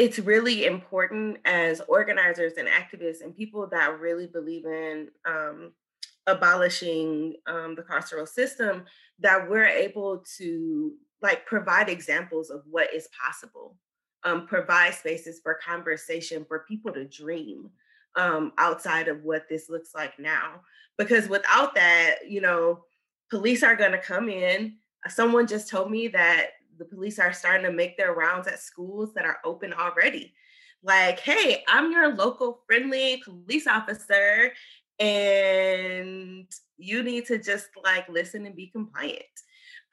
it's 0.00 0.18
really 0.18 0.64
important 0.64 1.36
as 1.44 1.82
organizers 1.82 2.54
and 2.54 2.66
activists 2.66 3.20
and 3.22 3.36
people 3.36 3.66
that 3.66 4.00
really 4.00 4.26
believe 4.26 4.64
in 4.64 5.08
um, 5.26 5.72
abolishing 6.26 7.34
um, 7.46 7.74
the 7.74 7.82
carceral 7.82 8.26
system 8.26 8.84
that 9.18 9.50
we're 9.50 9.66
able 9.66 10.24
to 10.38 10.92
like 11.20 11.44
provide 11.44 11.90
examples 11.90 12.48
of 12.48 12.62
what 12.70 12.92
is 12.94 13.08
possible 13.22 13.76
um, 14.24 14.46
provide 14.46 14.94
spaces 14.94 15.38
for 15.42 15.58
conversation 15.62 16.46
for 16.48 16.64
people 16.66 16.90
to 16.90 17.04
dream 17.04 17.68
um, 18.16 18.52
outside 18.56 19.06
of 19.06 19.22
what 19.22 19.48
this 19.50 19.68
looks 19.68 19.94
like 19.94 20.18
now. 20.18 20.62
Because 20.96 21.28
without 21.28 21.74
that 21.74 22.16
you 22.26 22.40
know 22.40 22.84
police 23.30 23.62
are 23.62 23.76
going 23.76 23.92
to 23.92 23.98
come 23.98 24.28
in. 24.28 24.76
Someone 25.08 25.46
just 25.46 25.68
told 25.68 25.90
me 25.90 26.08
that 26.08 26.48
the 26.80 26.84
police 26.84 27.20
are 27.20 27.32
starting 27.32 27.64
to 27.64 27.72
make 27.72 27.96
their 27.96 28.14
rounds 28.14 28.48
at 28.48 28.58
schools 28.58 29.14
that 29.14 29.24
are 29.24 29.38
open 29.44 29.72
already 29.72 30.34
like 30.82 31.20
hey 31.20 31.62
i'm 31.68 31.92
your 31.92 32.12
local 32.14 32.62
friendly 32.66 33.22
police 33.24 33.68
officer 33.68 34.50
and 35.00 36.46
you 36.76 37.02
need 37.02 37.26
to 37.26 37.38
just 37.38 37.68
like 37.82 38.08
listen 38.08 38.46
and 38.46 38.54
be 38.54 38.66
compliant. 38.68 39.24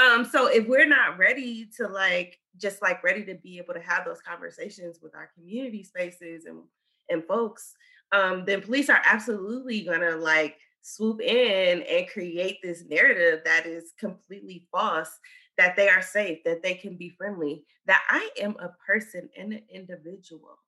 um, 0.00 0.24
so 0.24 0.46
if 0.48 0.66
we're 0.66 0.86
not 0.86 1.16
ready 1.16 1.68
to 1.76 1.86
like 1.86 2.38
just 2.58 2.82
like 2.82 3.02
ready 3.02 3.24
to 3.24 3.34
be 3.36 3.58
able 3.58 3.74
to 3.74 3.80
have 3.80 4.04
those 4.04 4.20
conversations 4.20 4.98
with 5.00 5.14
our 5.14 5.30
community 5.34 5.84
spaces 5.84 6.44
and 6.44 6.62
and 7.08 7.24
folks, 7.24 7.74
um, 8.12 8.44
then 8.44 8.62
police 8.62 8.90
are 8.90 9.02
absolutely 9.04 9.82
gonna 9.82 10.16
like 10.16 10.58
swoop 10.82 11.20
in 11.20 11.82
and 11.82 12.08
create 12.08 12.58
this 12.62 12.84
narrative 12.88 13.40
that 13.44 13.66
is 13.66 13.92
completely 13.98 14.66
false 14.70 15.18
that 15.58 15.76
they 15.76 15.88
are 15.88 16.02
safe, 16.02 16.38
that 16.44 16.62
they 16.62 16.74
can 16.74 16.96
be 16.96 17.10
friendly, 17.10 17.64
that 17.86 18.02
I 18.08 18.30
am 18.40 18.56
a 18.58 18.70
person 18.86 19.28
and 19.36 19.52
an 19.52 19.62
individual 19.72 20.58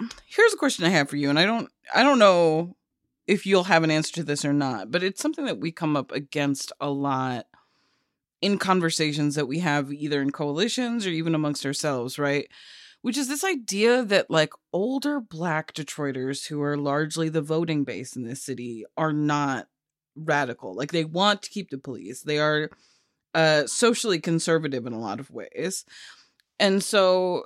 here's 0.26 0.54
a 0.54 0.58
question 0.58 0.84
I 0.84 0.90
have 0.90 1.08
for 1.08 1.16
you, 1.16 1.30
and 1.30 1.38
I 1.38 1.44
don't 1.44 1.70
I 1.94 2.02
don't 2.02 2.18
know 2.18 2.76
if 3.26 3.46
you'll 3.46 3.64
have 3.64 3.84
an 3.84 3.90
answer 3.90 4.14
to 4.14 4.24
this 4.24 4.44
or 4.44 4.52
not, 4.52 4.90
but 4.90 5.02
it's 5.02 5.22
something 5.22 5.44
that 5.44 5.60
we 5.60 5.70
come 5.70 5.96
up 5.96 6.10
against 6.12 6.72
a 6.80 6.90
lot 6.90 7.46
in 8.40 8.58
conversations 8.58 9.34
that 9.34 9.46
we 9.46 9.58
have 9.60 9.92
either 9.92 10.22
in 10.22 10.30
coalitions 10.30 11.06
or 11.06 11.10
even 11.10 11.34
amongst 11.34 11.64
ourselves, 11.66 12.18
right? 12.18 12.48
Which 13.02 13.16
is 13.16 13.28
this 13.28 13.44
idea 13.44 14.04
that 14.04 14.30
like 14.30 14.52
older 14.72 15.20
black 15.20 15.72
Detroiters 15.72 16.48
who 16.48 16.60
are 16.62 16.76
largely 16.76 17.28
the 17.28 17.40
voting 17.40 17.84
base 17.84 18.14
in 18.14 18.24
this 18.24 18.42
city 18.42 18.84
are 18.96 19.12
not 19.12 19.68
radical. 20.14 20.74
Like 20.74 20.92
they 20.92 21.04
want 21.04 21.42
to 21.42 21.50
keep 21.50 21.70
the 21.70 21.78
police. 21.78 22.22
They 22.22 22.38
are 22.38 22.70
uh 23.34 23.66
socially 23.66 24.20
conservative 24.20 24.86
in 24.86 24.92
a 24.92 25.00
lot 25.00 25.20
of 25.20 25.30
ways. 25.30 25.84
And 26.58 26.84
so 26.84 27.44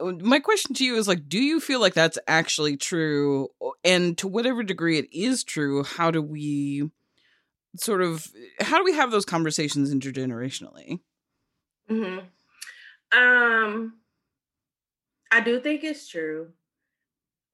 my 0.00 0.38
question 0.38 0.74
to 0.74 0.84
you 0.84 0.96
is 0.96 1.08
like 1.08 1.28
do 1.28 1.38
you 1.38 1.60
feel 1.60 1.80
like 1.80 1.94
that's 1.94 2.18
actually 2.28 2.76
true 2.76 3.48
and 3.84 4.16
to 4.18 4.28
whatever 4.28 4.62
degree 4.62 4.98
it 4.98 5.08
is 5.12 5.42
true 5.42 5.82
how 5.82 6.10
do 6.10 6.22
we 6.22 6.90
sort 7.76 8.02
of 8.02 8.28
how 8.60 8.78
do 8.78 8.84
we 8.84 8.94
have 8.94 9.10
those 9.10 9.24
conversations 9.24 9.92
intergenerationally 9.92 11.00
mm-hmm. 11.90 13.18
um 13.18 13.94
i 15.30 15.40
do 15.40 15.60
think 15.60 15.84
it's 15.84 16.08
true 16.08 16.48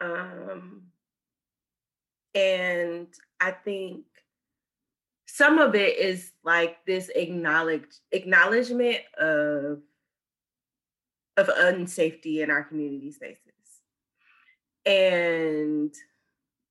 um 0.01 0.83
and 2.35 3.09
i 3.41 3.51
think 3.51 4.05
some 5.27 5.59
of 5.59 5.75
it 5.75 5.99
is 5.99 6.33
like 6.45 6.85
this 6.87 7.11
acknowledge 7.15 7.87
acknowledgement 8.13 8.99
of 9.19 9.81
of 11.37 11.49
unsafety 11.49 12.43
in 12.43 12.51
our 12.51 12.63
community 12.63 13.11
spaces. 13.11 13.41
And 14.87 15.93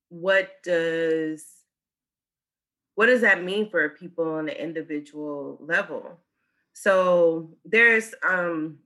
what 0.08 0.62
does 0.62 1.44
what 2.94 3.06
does 3.06 3.22
that 3.22 3.42
mean 3.42 3.68
for 3.68 3.88
people 3.88 4.34
on 4.34 4.48
an 4.48 4.54
individual 4.54 5.58
level? 5.60 6.20
So 6.72 7.50
there's 7.64 8.14
um 8.26 8.78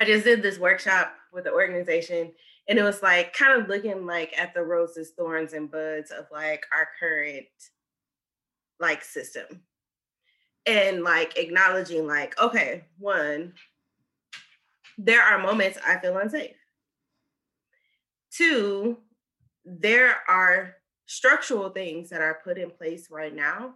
I 0.00 0.06
just 0.06 0.24
did 0.24 0.42
this 0.42 0.58
workshop 0.58 1.12
with 1.30 1.44
the 1.44 1.52
organization 1.52 2.32
and 2.68 2.78
it 2.78 2.82
was 2.82 3.02
like 3.02 3.32
kind 3.32 3.60
of 3.60 3.68
looking 3.68 4.06
like 4.06 4.32
at 4.38 4.54
the 4.54 4.62
roses, 4.62 5.10
thorns, 5.10 5.52
and 5.52 5.70
buds 5.70 6.10
of 6.10 6.26
like 6.32 6.64
our 6.72 6.88
current 6.98 7.46
like 8.78 9.04
system. 9.04 9.62
And 10.66 11.02
like 11.02 11.36
acknowledging 11.36 12.06
like, 12.06 12.38
okay, 12.40 12.84
one, 12.98 13.54
there 14.96 15.22
are 15.22 15.42
moments 15.42 15.78
I 15.84 15.98
feel 15.98 16.16
unsafe. 16.16 16.54
Two, 18.30 18.98
there 19.64 20.16
are 20.28 20.76
structural 21.06 21.70
things 21.70 22.08
that 22.10 22.20
are 22.20 22.40
put 22.44 22.56
in 22.56 22.70
place 22.70 23.10
right 23.10 23.34
now 23.34 23.74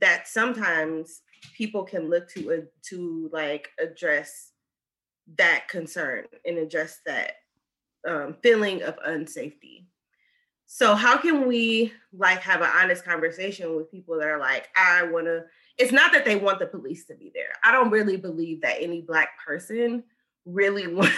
that 0.00 0.28
sometimes 0.28 1.20
people 1.54 1.84
can 1.84 2.08
look 2.08 2.28
to 2.30 2.52
uh, 2.52 2.56
to 2.88 3.28
like 3.32 3.68
address 3.78 4.52
that 5.38 5.68
concern 5.68 6.24
and 6.44 6.58
address 6.58 7.00
that 7.06 7.32
um, 8.06 8.36
feeling 8.42 8.82
of 8.82 8.98
unsafety. 9.06 9.84
So 10.66 10.94
how 10.94 11.16
can 11.16 11.48
we 11.48 11.92
like 12.12 12.40
have 12.42 12.60
an 12.60 12.70
honest 12.72 13.04
conversation 13.04 13.74
with 13.74 13.90
people 13.90 14.16
that 14.18 14.28
are 14.28 14.38
like, 14.38 14.68
I 14.76 15.02
want 15.02 15.26
to? 15.26 15.44
It's 15.78 15.92
not 15.92 16.12
that 16.12 16.24
they 16.24 16.36
want 16.36 16.60
the 16.60 16.66
police 16.66 17.06
to 17.06 17.14
be 17.14 17.32
there. 17.34 17.52
I 17.64 17.72
don't 17.72 17.90
really 17.90 18.16
believe 18.16 18.62
that 18.62 18.76
any 18.80 19.00
black 19.00 19.30
person 19.44 20.04
really 20.44 20.86
want. 20.94 21.12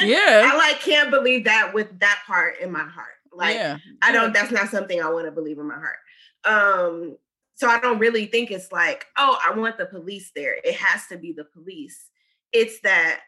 yeah. 0.00 0.42
I 0.44 0.56
like 0.56 0.80
can't 0.80 1.10
believe 1.10 1.44
that 1.44 1.74
with 1.74 1.98
that 1.98 2.20
part 2.26 2.60
in 2.60 2.70
my 2.70 2.84
heart. 2.84 3.14
Like 3.32 3.54
yeah. 3.54 3.78
I 4.00 4.12
don't. 4.12 4.32
That's 4.32 4.52
not 4.52 4.68
something 4.68 5.02
I 5.02 5.10
want 5.10 5.26
to 5.26 5.32
believe 5.32 5.58
in 5.58 5.66
my 5.66 5.74
heart. 5.74 5.98
Um. 6.44 7.16
So 7.56 7.68
I 7.68 7.80
don't 7.80 7.98
really 7.98 8.26
think 8.26 8.52
it's 8.52 8.70
like, 8.70 9.06
oh, 9.16 9.36
I 9.44 9.52
want 9.52 9.76
the 9.78 9.86
police 9.86 10.30
there. 10.36 10.54
It 10.62 10.76
has 10.76 11.06
to 11.08 11.18
be 11.18 11.32
the 11.32 11.44
police. 11.44 12.10
It's 12.52 12.80
that 12.82 13.22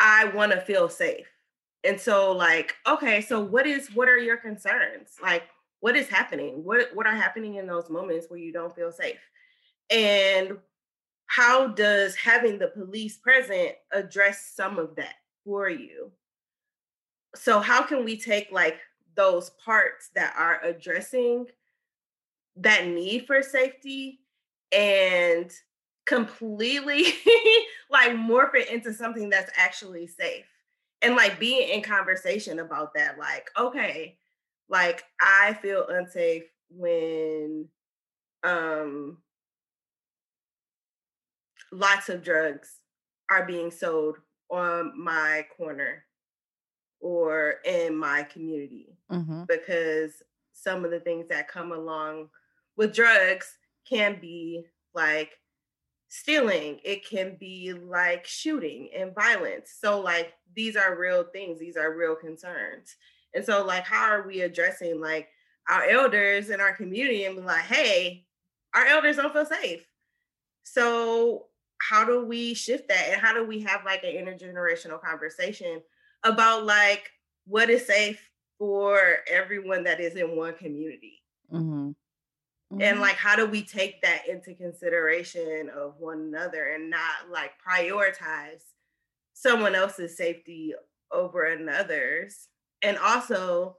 I 0.00 0.24
want 0.26 0.52
to 0.52 0.60
feel 0.60 0.88
safe. 0.88 1.26
And 1.84 2.00
so 2.00 2.32
like, 2.32 2.74
okay, 2.86 3.20
so 3.20 3.40
what 3.40 3.66
is 3.66 3.94
what 3.94 4.08
are 4.08 4.18
your 4.18 4.36
concerns? 4.36 5.16
Like 5.22 5.44
what 5.80 5.96
is 5.96 6.08
happening? 6.08 6.64
What 6.64 6.88
what 6.94 7.06
are 7.06 7.14
happening 7.14 7.56
in 7.56 7.66
those 7.66 7.90
moments 7.90 8.26
where 8.28 8.40
you 8.40 8.52
don't 8.52 8.74
feel 8.74 8.92
safe? 8.92 9.20
And 9.90 10.58
how 11.26 11.68
does 11.68 12.16
having 12.16 12.58
the 12.58 12.68
police 12.68 13.16
present 13.16 13.72
address 13.92 14.52
some 14.54 14.78
of 14.78 14.96
that 14.96 15.14
for 15.44 15.68
you? 15.68 16.10
So, 17.34 17.60
how 17.60 17.82
can 17.82 18.04
we 18.04 18.16
take 18.16 18.50
like 18.50 18.78
those 19.14 19.50
parts 19.64 20.10
that 20.14 20.34
are 20.36 20.60
addressing 20.64 21.46
that 22.56 22.86
need 22.86 23.26
for 23.26 23.42
safety 23.42 24.20
and 24.72 25.50
completely 26.10 27.04
like 27.90 28.10
morph 28.10 28.56
it 28.56 28.68
into 28.68 28.92
something 28.92 29.30
that's 29.30 29.52
actually 29.56 30.08
safe 30.08 30.44
and 31.02 31.14
like 31.14 31.38
being 31.38 31.68
in 31.68 31.80
conversation 31.80 32.58
about 32.58 32.92
that 32.92 33.16
like 33.16 33.48
okay 33.56 34.16
like 34.68 35.04
i 35.20 35.56
feel 35.62 35.86
unsafe 35.88 36.42
when 36.68 37.64
um 38.42 39.18
lots 41.70 42.08
of 42.08 42.24
drugs 42.24 42.80
are 43.30 43.46
being 43.46 43.70
sold 43.70 44.16
on 44.50 44.92
my 44.98 45.46
corner 45.56 46.04
or 46.98 47.54
in 47.64 47.96
my 47.96 48.24
community 48.24 48.98
mm-hmm. 49.12 49.44
because 49.46 50.24
some 50.54 50.84
of 50.84 50.90
the 50.90 50.98
things 50.98 51.28
that 51.28 51.46
come 51.46 51.70
along 51.70 52.28
with 52.76 52.92
drugs 52.92 53.58
can 53.88 54.18
be 54.20 54.64
like 54.92 55.30
stealing 56.10 56.80
it 56.84 57.08
can 57.08 57.36
be 57.38 57.72
like 57.72 58.26
shooting 58.26 58.90
and 58.94 59.14
violence. 59.14 59.76
So 59.80 60.00
like 60.00 60.34
these 60.54 60.76
are 60.76 60.98
real 60.98 61.22
things 61.22 61.58
these 61.60 61.76
are 61.76 61.96
real 61.96 62.16
concerns. 62.16 62.96
And 63.32 63.44
so 63.44 63.64
like 63.64 63.84
how 63.84 64.10
are 64.10 64.26
we 64.26 64.40
addressing 64.40 65.00
like 65.00 65.28
our 65.68 65.84
elders 65.84 66.50
in 66.50 66.60
our 66.60 66.74
community 66.74 67.24
and 67.24 67.36
be 67.36 67.42
like 67.42 67.62
hey 67.62 68.26
our 68.74 68.86
elders 68.86 69.16
don't 69.16 69.32
feel 69.32 69.46
safe. 69.46 69.86
So 70.64 71.46
how 71.80 72.04
do 72.04 72.26
we 72.26 72.54
shift 72.54 72.88
that? 72.88 73.08
And 73.12 73.20
how 73.20 73.32
do 73.32 73.46
we 73.46 73.60
have 73.60 73.84
like 73.84 74.02
an 74.02 74.14
intergenerational 74.14 75.00
conversation 75.00 75.80
about 76.24 76.66
like 76.66 77.08
what 77.46 77.70
is 77.70 77.86
safe 77.86 78.30
for 78.58 79.00
everyone 79.30 79.84
that 79.84 80.00
is 80.00 80.16
in 80.16 80.36
one 80.36 80.54
community? 80.54 81.22
Mm-hmm. 81.52 81.92
Mm-hmm. 82.72 82.82
And 82.82 83.00
like, 83.00 83.16
how 83.16 83.36
do 83.36 83.46
we 83.46 83.62
take 83.62 84.02
that 84.02 84.28
into 84.28 84.54
consideration 84.54 85.70
of 85.76 85.94
one 85.98 86.20
another 86.20 86.68
and 86.68 86.88
not 86.88 87.30
like 87.30 87.52
prioritize 87.66 88.62
someone 89.34 89.74
else's 89.74 90.16
safety 90.16 90.74
over 91.12 91.44
another's? 91.44 92.48
And 92.82 92.96
also 92.96 93.76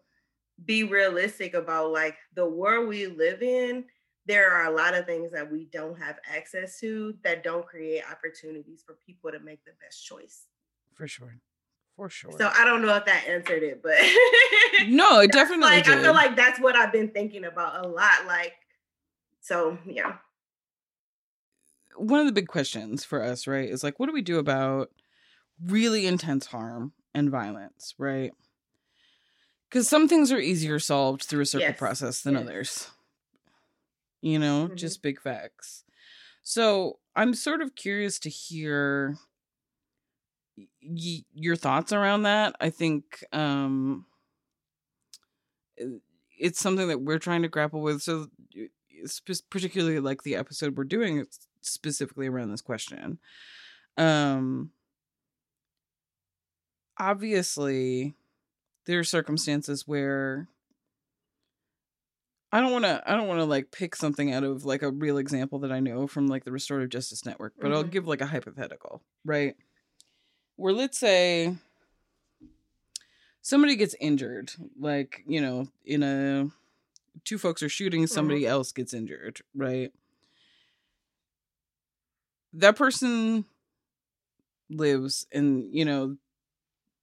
be 0.65 0.83
realistic 0.83 1.53
about 1.53 1.91
like 1.91 2.17
the 2.35 2.45
world 2.45 2.87
we 2.87 3.07
live 3.07 3.41
in. 3.41 3.85
There 4.27 4.51
are 4.51 4.65
a 4.65 4.75
lot 4.75 4.93
of 4.93 5.05
things 5.05 5.31
that 5.31 5.51
we 5.51 5.65
don't 5.71 5.99
have 5.99 6.19
access 6.31 6.79
to 6.81 7.15
that 7.23 7.43
don't 7.43 7.65
create 7.65 8.03
opportunities 8.09 8.83
for 8.85 8.97
people 9.05 9.31
to 9.31 9.39
make 9.39 9.63
the 9.65 9.71
best 9.83 10.05
choice. 10.05 10.45
For 10.93 11.07
sure. 11.07 11.39
For 11.95 12.09
sure. 12.09 12.31
So 12.37 12.51
I 12.55 12.63
don't 12.65 12.81
know 12.81 12.95
if 12.95 13.05
that 13.05 13.25
answered 13.27 13.63
it, 13.63 13.81
but 13.81 13.95
no, 14.87 15.19
it 15.21 15.31
definitely 15.31 15.65
like 15.65 15.85
did. 15.85 15.97
I 15.97 16.01
feel 16.01 16.13
like 16.13 16.35
that's 16.35 16.59
what 16.59 16.75
I've 16.75 16.91
been 16.91 17.09
thinking 17.09 17.45
about 17.45 17.85
a 17.85 17.87
lot. 17.87 18.25
Like, 18.27 18.53
so 19.41 19.77
yeah. 19.85 20.17
One 21.97 22.19
of 22.19 22.25
the 22.25 22.31
big 22.31 22.47
questions 22.47 23.03
for 23.03 23.21
us, 23.21 23.47
right, 23.47 23.69
is 23.69 23.83
like, 23.83 23.99
what 23.99 24.07
do 24.07 24.13
we 24.13 24.21
do 24.21 24.39
about 24.39 24.89
really 25.63 26.07
intense 26.07 26.47
harm 26.47 26.93
and 27.13 27.29
violence, 27.29 27.93
right? 27.97 28.31
Because 29.69 29.87
some 29.87 30.07
things 30.07 30.31
are 30.31 30.39
easier 30.39 30.79
solved 30.79 31.23
through 31.23 31.41
a 31.41 31.45
circle 31.45 31.67
yes. 31.67 31.77
process 31.77 32.21
than 32.21 32.35
yes. 32.35 32.43
others. 32.43 32.91
You 34.21 34.39
know, 34.39 34.65
mm-hmm. 34.65 34.75
just 34.75 35.01
big 35.01 35.19
facts. 35.19 35.83
So 36.43 36.99
I'm 37.15 37.33
sort 37.33 37.61
of 37.61 37.75
curious 37.75 38.19
to 38.19 38.29
hear 38.29 39.17
y- 40.57 41.25
your 41.33 41.55
thoughts 41.55 41.91
around 41.91 42.23
that. 42.23 42.55
I 42.59 42.69
think 42.69 43.23
um, 43.31 44.05
it's 46.37 46.59
something 46.59 46.87
that 46.87 47.01
we're 47.01 47.19
trying 47.19 47.43
to 47.43 47.47
grapple 47.47 47.81
with. 47.81 48.01
So, 48.01 48.27
particularly 49.49 49.99
like 49.99 50.23
the 50.23 50.35
episode 50.35 50.77
we're 50.77 50.83
doing 50.83 51.25
specifically 51.61 52.27
around 52.27 52.51
this 52.51 52.61
question. 52.61 53.19
Um, 53.97 54.71
obviously, 56.97 58.15
there 58.85 58.99
are 58.99 59.03
circumstances 59.03 59.87
where 59.87 60.47
I 62.51 62.59
don't 62.59 62.71
want 62.71 62.85
to 62.85 63.03
I 63.05 63.15
don't 63.15 63.27
want 63.27 63.39
to 63.39 63.45
like 63.45 63.71
pick 63.71 63.95
something 63.95 64.33
out 64.33 64.43
of 64.43 64.65
like 64.65 64.81
a 64.81 64.91
real 64.91 65.17
example 65.17 65.59
that 65.59 65.71
I 65.71 65.79
know 65.79 66.07
from 66.07 66.27
like 66.27 66.43
the 66.43 66.51
restorative 66.51 66.89
justice 66.89 67.25
network, 67.25 67.53
but 67.57 67.67
mm-hmm. 67.67 67.75
I'll 67.75 67.83
give 67.83 68.07
like 68.07 68.21
a 68.21 68.25
hypothetical, 68.25 69.01
right? 69.25 69.55
where 70.61 70.73
let's 70.73 70.99
say 70.99 71.55
somebody 73.41 73.75
gets 73.75 73.95
injured, 73.99 74.51
like, 74.79 75.23
you 75.25 75.41
know, 75.41 75.67
in 75.83 76.03
a 76.03 76.49
two 77.23 77.37
folks 77.37 77.63
are 77.63 77.69
shooting, 77.69 78.07
somebody 78.07 78.41
mm-hmm. 78.41 78.51
else 78.51 78.71
gets 78.71 78.93
injured, 78.93 79.41
right? 79.55 79.91
That 82.53 82.75
person 82.75 83.45
lives 84.69 85.27
and, 85.31 85.73
you 85.73 85.85
know, 85.85 86.17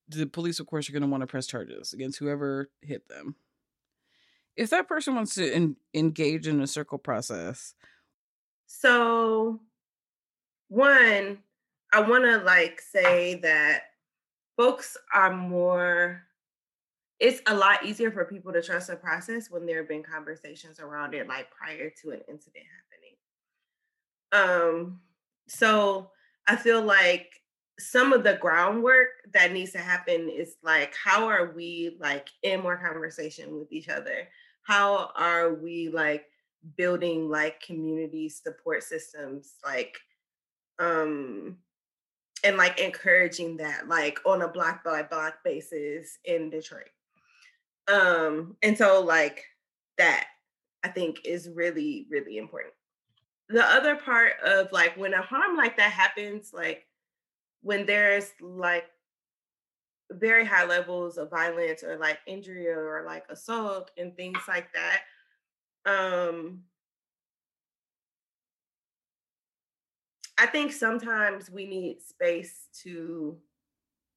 the 0.09 0.27
police 0.27 0.59
of 0.61 0.66
course 0.66 0.88
are 0.88 0.92
going 0.92 1.03
to 1.03 1.09
want 1.09 1.23
to 1.23 1.27
press 1.27 1.47
charges 1.47 1.92
against 1.92 2.18
whoever 2.18 2.71
hit 2.81 3.09
them. 3.09 3.37
If 4.57 4.71
that 4.71 4.88
person 4.88 5.14
wants 5.14 5.35
to 5.37 5.53
in- 5.53 5.77
engage 5.94 6.47
in 6.47 6.61
a 6.61 6.66
circle 6.66 6.99
process, 6.99 7.75
so 8.66 9.61
one 10.68 11.38
I 11.92 12.01
want 12.01 12.25
to 12.25 12.38
like 12.38 12.81
say 12.81 13.37
that 13.37 13.83
folks 14.57 14.97
are 15.14 15.35
more 15.35 16.23
it's 17.21 17.41
a 17.47 17.55
lot 17.55 17.85
easier 17.85 18.11
for 18.13 18.25
people 18.25 18.53
to 18.53 18.63
trust 18.63 18.89
the 18.89 18.97
process 18.97 19.51
when 19.51 19.67
there 19.67 19.79
have 19.79 19.89
been 19.89 20.03
conversations 20.03 20.79
around 20.79 21.15
it 21.15 21.27
like 21.29 21.51
prior 21.51 21.91
to 21.91 22.11
an 22.11 22.21
incident 22.29 22.65
happening 24.33 24.81
um 24.81 25.01
so 25.49 26.11
i 26.47 26.55
feel 26.57 26.83
like 26.83 27.41
some 27.81 28.13
of 28.13 28.25
the 28.25 28.35
groundwork 28.41 29.09
that 29.33 29.53
needs 29.53 29.73
to 29.73 29.79
happen 29.79 30.29
is 30.29 30.57
like 30.63 30.93
how 31.03 31.29
are 31.29 31.53
we 31.55 31.97
like 32.01 32.29
in 32.43 32.61
more 32.61 32.77
conversation 32.77 33.59
with 33.59 33.71
each 33.73 33.89
other 33.89 34.29
how 34.63 35.11
are 35.17 35.55
we 35.55 35.89
like 35.89 36.27
building 36.77 37.29
like 37.31 37.61
community 37.63 38.29
support 38.29 38.83
systems 38.83 39.55
like 39.65 39.97
um 40.79 41.57
and 42.45 42.57
like 42.57 42.81
encouraging 42.81 43.57
that 43.57 43.89
like 43.89 44.21
on 44.25 44.43
a 44.43 44.49
block 44.49 44.85
by 44.85 45.03
block 45.03 45.39
basis 45.45 46.19
in 46.25 46.51
Detroit. 46.51 46.89
Um 47.90 48.57
and 48.62 48.77
so 48.77 49.01
like 49.03 49.44
that 49.98 50.27
I 50.85 50.88
think 50.88 51.20
is 51.24 51.48
really 51.48 52.07
really 52.11 52.38
important. 52.38 52.74
The 53.48 53.64
other 53.64 53.96
part 53.96 54.35
of 54.44 54.72
like 54.72 54.96
when 54.96 55.14
a 55.14 55.22
harm 55.22 55.57
like 55.57 55.77
that 55.79 55.92
happens 55.92 56.53
like 56.55 56.87
when 57.62 57.87
there's 57.87 58.33
like 58.40 58.87
very 60.11 60.44
high 60.44 60.64
levels 60.64 61.18
of 61.18 61.29
violence 61.31 61.83
or 61.83 61.96
like 61.98 62.18
injury 62.27 62.66
or 62.68 63.05
like 63.07 63.24
assault 63.29 63.90
and 63.98 64.16
things 64.16 64.38
like 64.48 64.68
that 64.72 65.03
um 65.87 66.62
I 70.38 70.46
think 70.46 70.72
sometimes 70.72 71.51
we 71.51 71.66
need 71.66 72.01
space 72.03 72.68
to 72.83 73.38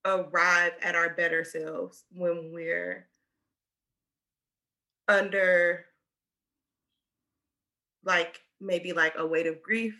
arrive 0.05 0.73
at 0.81 0.95
our 0.95 1.11
better 1.15 1.43
selves 1.45 2.05
when 2.11 2.51
we're 2.53 3.07
under 5.11 5.85
like 8.03 8.39
maybe 8.59 8.93
like 8.93 9.13
a 9.17 9.25
weight 9.25 9.47
of 9.47 9.61
grief 9.61 9.95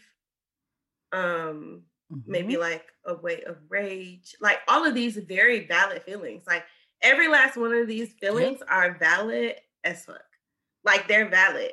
um 1.11 1.83
mm-hmm. 2.11 2.31
maybe 2.31 2.57
like 2.57 2.85
a 3.05 3.15
weight 3.15 3.43
of 3.45 3.57
rage 3.69 4.35
like 4.41 4.59
all 4.67 4.85
of 4.85 4.95
these 4.95 5.17
very 5.17 5.67
valid 5.67 6.01
feelings 6.03 6.43
like 6.47 6.63
every 7.01 7.27
last 7.27 7.57
one 7.57 7.73
of 7.73 7.87
these 7.87 8.13
feelings 8.13 8.59
are 8.67 8.97
valid 8.97 9.55
as 9.83 10.05
fuck 10.05 10.21
like 10.83 11.07
they're 11.07 11.29
valid 11.29 11.71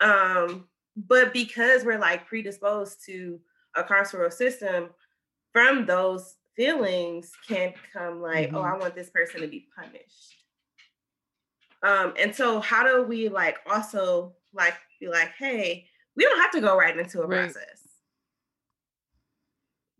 um 0.00 0.66
but 0.96 1.32
because 1.32 1.84
we're 1.84 1.98
like 1.98 2.26
predisposed 2.26 3.04
to 3.06 3.40
a 3.76 3.82
carceral 3.82 4.32
system, 4.32 4.90
from 5.52 5.86
those 5.86 6.36
feelings 6.56 7.32
can 7.46 7.72
come 7.92 8.20
like, 8.20 8.48
mm-hmm. 8.48 8.56
oh, 8.56 8.62
I 8.62 8.76
want 8.76 8.94
this 8.94 9.10
person 9.10 9.40
to 9.40 9.48
be 9.48 9.66
punished. 9.76 10.34
Um, 11.82 12.14
and 12.18 12.34
so 12.34 12.60
how 12.60 12.82
do 12.82 13.02
we 13.02 13.28
like 13.28 13.58
also 13.70 14.34
like 14.52 14.74
be 15.00 15.08
like, 15.08 15.30
hey, 15.38 15.86
we 16.16 16.24
don't 16.24 16.40
have 16.40 16.50
to 16.52 16.60
go 16.60 16.76
right 16.76 16.96
into 16.96 17.22
a 17.22 17.26
right. 17.26 17.50
process. 17.52 17.88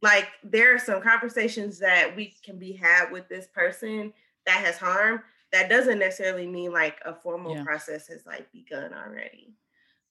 Like 0.03 0.29
there 0.43 0.75
are 0.75 0.79
some 0.79 1.03
conversations 1.03 1.79
that 1.79 2.15
we 2.17 2.35
can 2.45 2.59
be 2.59 2.73
had 2.73 3.11
with 3.11 3.29
this 3.29 3.47
person 3.55 4.13
that 4.47 4.65
has 4.65 4.79
harm. 4.79 5.23
That 5.53 5.69
doesn't 5.69 5.99
necessarily 5.99 6.47
mean 6.47 6.73
like 6.73 6.99
a 7.05 7.15
formal 7.15 7.57
yeah. 7.57 7.65
process 7.65 8.07
has 8.09 8.25
like 8.27 8.51
begun 8.53 8.95
already. 8.95 9.55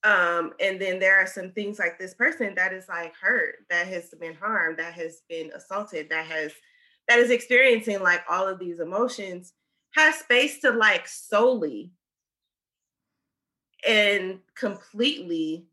Um, 0.04 0.54
and 0.60 0.80
then 0.80 1.00
there 1.00 1.18
are 1.20 1.28
some 1.28 1.52
things 1.52 1.78
like 1.78 2.00
this 2.00 2.14
person 2.14 2.56
that 2.56 2.72
is 2.72 2.88
like 2.88 3.14
hurt, 3.16 3.56
that 3.70 3.88
has 3.88 4.10
been 4.20 4.34
harmed, 4.34 4.80
that 4.80 4.94
has 4.94 5.24
been 5.28 5.52
assaulted, 5.54 6.10
that 6.10 6.26
has 6.26 6.54
that 7.08 7.20
is 7.20 7.32
experiencing 7.32 8.02
like 8.02 8.22
all 8.30 8.48
of 8.48 8.60
these 8.60 8.80
emotions, 8.80 9.54
has 9.96 10.16
space 10.16 10.60
to 10.60 10.72
like 10.72 11.08
solely 11.08 11.92
and 13.88 14.40
completely 14.56 15.66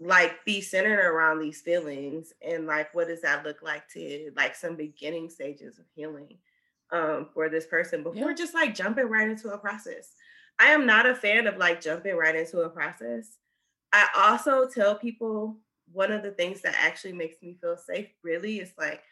like 0.00 0.44
be 0.44 0.60
centered 0.60 0.98
around 0.98 1.38
these 1.38 1.60
feelings 1.60 2.32
and 2.42 2.66
like 2.66 2.94
what 2.94 3.08
does 3.08 3.22
that 3.22 3.44
look 3.44 3.62
like 3.62 3.86
to 3.88 4.30
like 4.36 4.56
some 4.56 4.74
beginning 4.74 5.28
stages 5.28 5.78
of 5.78 5.84
healing 5.94 6.38
um 6.90 7.28
for 7.34 7.48
this 7.48 7.66
person 7.66 8.02
before 8.02 8.30
yeah. 8.30 8.34
just 8.34 8.54
like 8.54 8.74
jumping 8.74 9.08
right 9.08 9.28
into 9.28 9.50
a 9.50 9.58
process 9.58 10.14
I 10.60 10.66
am 10.66 10.84
not 10.84 11.06
a 11.06 11.14
fan 11.14 11.46
of 11.46 11.56
like 11.56 11.80
jumping 11.80 12.14
right 12.16 12.36
into 12.36 12.60
a 12.60 12.68
process. 12.68 13.38
I 13.94 14.08
also 14.14 14.68
tell 14.68 14.94
people 14.94 15.56
one 15.90 16.12
of 16.12 16.22
the 16.22 16.32
things 16.32 16.60
that 16.60 16.76
actually 16.78 17.14
makes 17.14 17.40
me 17.42 17.56
feel 17.58 17.78
safe 17.78 18.08
really 18.22 18.58
is 18.58 18.72
like 18.78 19.02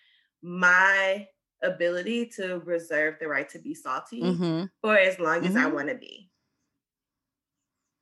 my 0.42 1.26
ability 1.62 2.27
to 2.27 2.61
reserve 2.64 3.16
the 3.21 3.29
right 3.29 3.49
to 3.51 3.59
be 3.59 3.75
salty 3.75 4.23
mm-hmm. 4.23 4.64
for 4.81 4.97
as 4.97 5.18
long 5.18 5.44
as 5.44 5.55
mm-hmm. 5.55 5.59
I 5.59 5.66
want 5.66 5.88
to 5.88 5.94
be. 5.94 6.31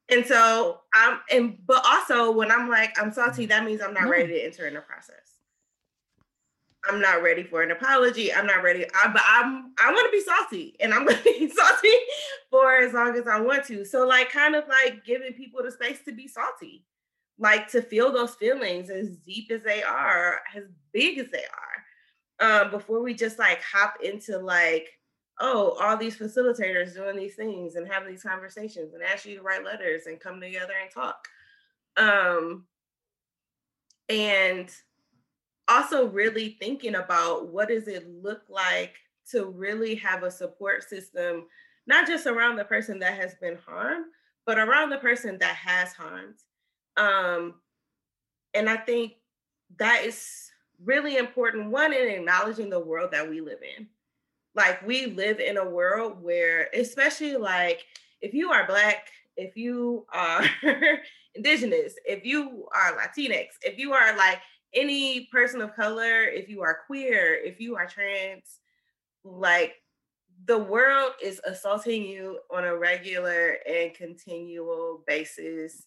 And 0.08 0.24
so 0.24 0.80
I'm 0.94 1.18
and 1.30 1.58
but 1.66 1.84
also 1.84 2.30
when 2.30 2.52
I'm 2.52 2.68
like 2.68 3.00
I'm 3.00 3.12
salty, 3.12 3.46
that 3.46 3.64
means 3.64 3.80
I'm 3.82 3.94
not 3.94 4.08
ready 4.08 4.34
to 4.34 4.44
enter 4.44 4.66
in 4.66 4.76
a 4.76 4.80
process. 4.80 5.36
I'm 6.88 7.00
not 7.00 7.22
ready 7.22 7.42
for 7.42 7.62
an 7.62 7.70
apology. 7.70 8.32
I'm 8.32 8.46
not 8.46 8.62
ready. 8.62 8.84
I, 8.94 9.08
but 9.08 9.22
I'm 9.26 9.72
I 9.82 9.92
want 9.92 10.06
to 10.06 10.16
be 10.16 10.22
salty, 10.22 10.76
and 10.80 10.94
I'm 10.94 11.04
going 11.06 11.18
to 11.18 11.24
be 11.24 11.50
salty 11.50 11.92
for 12.50 12.76
as 12.76 12.92
long 12.92 13.16
as 13.16 13.26
I 13.26 13.40
want 13.40 13.64
to. 13.66 13.84
So 13.84 14.06
like, 14.06 14.30
kind 14.30 14.54
of 14.54 14.64
like 14.68 15.04
giving 15.04 15.32
people 15.32 15.62
the 15.62 15.70
space 15.70 15.98
to 16.04 16.12
be 16.12 16.28
salty, 16.28 16.84
like 17.38 17.68
to 17.72 17.82
feel 17.82 18.12
those 18.12 18.34
feelings 18.34 18.90
as 18.90 19.16
deep 19.16 19.50
as 19.50 19.62
they 19.62 19.82
are, 19.82 20.40
as 20.54 20.64
big 20.92 21.18
as 21.18 21.28
they 21.30 21.38
are, 21.44 21.75
um, 22.40 22.70
before 22.70 23.02
we 23.02 23.14
just 23.14 23.38
like 23.38 23.62
hop 23.62 23.96
into 24.02 24.38
like, 24.38 24.88
oh, 25.40 25.76
all 25.80 25.96
these 25.96 26.16
facilitators 26.16 26.94
doing 26.94 27.16
these 27.16 27.34
things 27.34 27.76
and 27.76 27.86
having 27.86 28.08
these 28.10 28.22
conversations 28.22 28.94
and 28.94 29.02
ask 29.02 29.26
you 29.26 29.36
to 29.36 29.42
write 29.42 29.64
letters 29.64 30.06
and 30.06 30.20
come 30.20 30.40
together 30.40 30.72
and 30.80 30.90
talk. 30.90 31.28
Um, 31.96 32.66
and 34.08 34.70
also 35.68 36.06
really 36.06 36.56
thinking 36.60 36.94
about 36.94 37.48
what 37.48 37.68
does 37.68 37.88
it 37.88 38.08
look 38.08 38.42
like 38.48 38.94
to 39.30 39.46
really 39.46 39.94
have 39.96 40.22
a 40.22 40.30
support 40.30 40.88
system, 40.88 41.46
not 41.86 42.06
just 42.06 42.26
around 42.26 42.56
the 42.56 42.64
person 42.64 42.98
that 43.00 43.14
has 43.14 43.34
been 43.34 43.58
harmed, 43.66 44.06
but 44.46 44.58
around 44.58 44.90
the 44.90 44.98
person 44.98 45.38
that 45.38 45.56
has 45.56 45.92
harmed. 45.92 46.36
Um, 46.96 47.54
and 48.54 48.70
I 48.70 48.76
think 48.76 49.14
that 49.78 50.04
is 50.04 50.45
really 50.84 51.16
important. 51.16 51.70
One, 51.70 51.92
in 51.92 52.08
acknowledging 52.08 52.70
the 52.70 52.80
world 52.80 53.10
that 53.12 53.28
we 53.28 53.40
live 53.40 53.60
in. 53.78 53.86
Like, 54.54 54.86
we 54.86 55.06
live 55.06 55.38
in 55.40 55.58
a 55.58 55.68
world 55.68 56.22
where, 56.22 56.68
especially 56.74 57.36
like 57.36 57.84
if 58.20 58.32
you 58.32 58.50
are 58.50 58.66
Black, 58.66 59.08
if 59.36 59.56
you 59.56 60.06
are 60.12 60.44
Indigenous, 61.34 61.94
if 62.06 62.24
you 62.24 62.66
are 62.74 62.96
Latinx, 62.96 63.48
if 63.62 63.78
you 63.78 63.92
are 63.92 64.16
like 64.16 64.38
any 64.72 65.26
person 65.32 65.60
of 65.60 65.76
color, 65.76 66.22
if 66.22 66.48
you 66.48 66.62
are 66.62 66.80
queer, 66.86 67.34
if 67.34 67.60
you 67.60 67.76
are 67.76 67.86
trans, 67.86 68.60
like 69.24 69.74
the 70.46 70.58
world 70.58 71.12
is 71.22 71.40
assaulting 71.46 72.02
you 72.02 72.38
on 72.50 72.64
a 72.64 72.76
regular 72.76 73.58
and 73.68 73.94
continual 73.94 75.02
basis. 75.06 75.84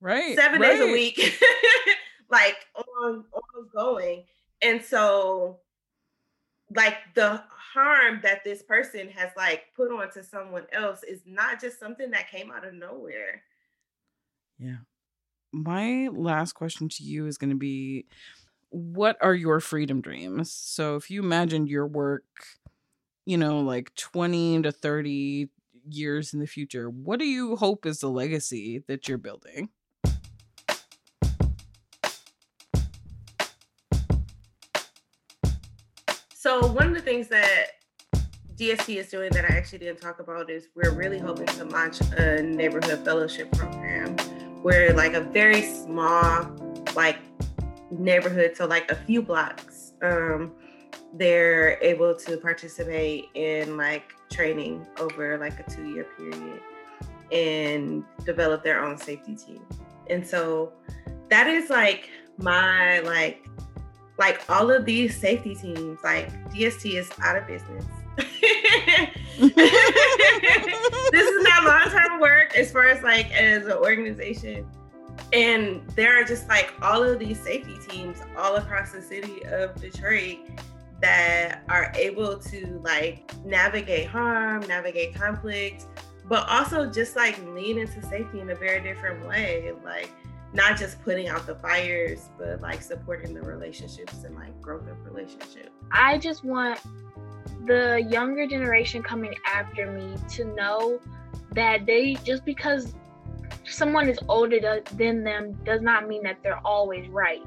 Right. 0.00 0.36
Seven 0.36 0.60
right. 0.60 0.72
days 0.72 0.80
a 0.80 0.92
week. 0.92 1.18
like 2.30 2.56
on 3.00 3.24
ongoing. 3.56 4.24
And 4.62 4.82
so 4.84 5.60
like 6.74 6.96
the 7.14 7.42
harm 7.74 8.20
that 8.22 8.44
this 8.44 8.62
person 8.62 9.08
has 9.08 9.30
like 9.36 9.64
put 9.76 9.90
onto 9.90 10.22
someone 10.22 10.66
else 10.72 11.02
is 11.02 11.22
not 11.26 11.60
just 11.60 11.78
something 11.80 12.10
that 12.12 12.30
came 12.30 12.50
out 12.50 12.66
of 12.66 12.74
nowhere. 12.74 13.42
Yeah. 14.58 14.78
My 15.52 16.08
last 16.12 16.52
question 16.52 16.88
to 16.90 17.02
you 17.02 17.26
is 17.26 17.38
going 17.38 17.50
to 17.50 17.56
be 17.56 18.06
what 18.68 19.16
are 19.20 19.34
your 19.34 19.58
freedom 19.58 20.00
dreams? 20.00 20.52
So 20.52 20.94
if 20.94 21.10
you 21.10 21.22
imagined 21.22 21.68
your 21.68 21.88
work, 21.88 22.24
you 23.26 23.36
know, 23.36 23.60
like 23.60 23.92
20 23.96 24.62
to 24.62 24.70
30 24.70 25.48
years 25.88 26.32
in 26.32 26.38
the 26.38 26.46
future, 26.46 26.88
what 26.88 27.18
do 27.18 27.26
you 27.26 27.56
hope 27.56 27.84
is 27.84 27.98
the 27.98 28.08
legacy 28.08 28.84
that 28.86 29.08
you're 29.08 29.18
building? 29.18 29.70
So 36.50 36.66
one 36.66 36.88
of 36.88 36.94
the 36.94 37.00
things 37.00 37.28
that 37.28 37.66
DST 38.56 38.96
is 38.96 39.08
doing 39.08 39.30
that 39.30 39.44
I 39.44 39.54
actually 39.54 39.78
didn't 39.78 40.00
talk 40.00 40.18
about 40.18 40.50
is 40.50 40.66
we're 40.74 40.92
really 40.92 41.20
hoping 41.20 41.46
to 41.46 41.64
launch 41.64 42.00
a 42.00 42.42
neighborhood 42.42 43.04
fellowship 43.04 43.52
program 43.52 44.16
where 44.60 44.92
like 44.92 45.14
a 45.14 45.20
very 45.20 45.62
small 45.62 46.50
like 46.96 47.18
neighborhood, 47.92 48.56
so 48.56 48.66
like 48.66 48.90
a 48.90 48.96
few 48.96 49.22
blocks, 49.22 49.92
um, 50.02 50.50
they're 51.14 51.78
able 51.84 52.16
to 52.16 52.36
participate 52.38 53.26
in 53.34 53.76
like 53.76 54.12
training 54.32 54.84
over 54.98 55.38
like 55.38 55.60
a 55.60 55.70
two 55.70 55.88
year 55.88 56.08
period 56.18 56.60
and 57.30 58.02
develop 58.24 58.64
their 58.64 58.84
own 58.84 58.98
safety 58.98 59.36
team. 59.36 59.64
And 60.08 60.26
so 60.26 60.72
that 61.28 61.46
is 61.46 61.70
like 61.70 62.10
my 62.38 62.98
like 63.00 63.46
like 64.20 64.48
all 64.50 64.70
of 64.70 64.84
these 64.84 65.16
safety 65.16 65.54
teams, 65.54 65.98
like 66.04 66.30
DST 66.52 66.94
is 66.94 67.10
out 67.22 67.38
of 67.38 67.46
business. 67.46 67.84
this 68.18 69.56
is 71.14 71.42
not 71.42 71.64
long-term 71.64 72.20
work 72.20 72.54
as 72.54 72.70
far 72.70 72.86
as 72.86 73.02
like 73.02 73.32
as 73.32 73.64
an 73.64 73.72
organization. 73.72 74.66
And 75.32 75.88
there 75.96 76.20
are 76.20 76.24
just 76.24 76.46
like 76.48 76.70
all 76.82 77.02
of 77.02 77.18
these 77.18 77.40
safety 77.40 77.78
teams 77.88 78.18
all 78.36 78.56
across 78.56 78.92
the 78.92 79.00
city 79.00 79.42
of 79.46 79.74
Detroit 79.80 80.40
that 81.00 81.62
are 81.70 81.90
able 81.96 82.38
to 82.40 82.78
like 82.84 83.32
navigate 83.42 84.06
harm, 84.06 84.60
navigate 84.68 85.14
conflict, 85.14 85.86
but 86.28 86.46
also 86.46 86.90
just 86.90 87.16
like 87.16 87.42
lean 87.54 87.78
into 87.78 88.02
safety 88.02 88.40
in 88.40 88.50
a 88.50 88.54
very 88.54 88.82
different 88.82 89.26
way. 89.26 89.72
Like 89.82 90.10
not 90.52 90.76
just 90.76 91.00
putting 91.02 91.28
out 91.28 91.46
the 91.46 91.54
fires, 91.56 92.28
but 92.38 92.60
like 92.60 92.82
supporting 92.82 93.34
the 93.34 93.42
relationships 93.42 94.24
and 94.24 94.34
like 94.34 94.60
growth 94.60 94.88
of 94.88 95.04
relationship. 95.04 95.70
I 95.92 96.18
just 96.18 96.44
want 96.44 96.80
the 97.66 98.04
younger 98.08 98.46
generation 98.46 99.02
coming 99.02 99.34
after 99.46 99.90
me 99.90 100.16
to 100.30 100.44
know 100.44 101.00
that 101.52 101.86
they 101.86 102.14
just 102.24 102.44
because 102.44 102.94
someone 103.64 104.08
is 104.08 104.18
older 104.28 104.82
than 104.96 105.22
them 105.22 105.52
does 105.64 105.82
not 105.82 106.08
mean 106.08 106.22
that 106.22 106.38
they're 106.42 106.64
always 106.66 107.08
right. 107.08 107.42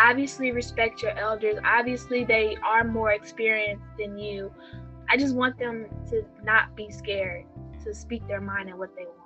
Obviously, 0.00 0.52
respect 0.52 1.02
your 1.02 1.18
elders. 1.18 1.56
Obviously, 1.64 2.24
they 2.24 2.56
are 2.64 2.84
more 2.84 3.12
experienced 3.12 3.84
than 3.98 4.16
you. 4.16 4.52
I 5.10 5.16
just 5.16 5.34
want 5.34 5.58
them 5.58 5.86
to 6.10 6.24
not 6.44 6.76
be 6.76 6.90
scared 6.90 7.46
to 7.82 7.94
speak 7.94 8.26
their 8.28 8.40
mind 8.40 8.68
and 8.68 8.78
what 8.78 8.94
they 8.94 9.04
want 9.04 9.17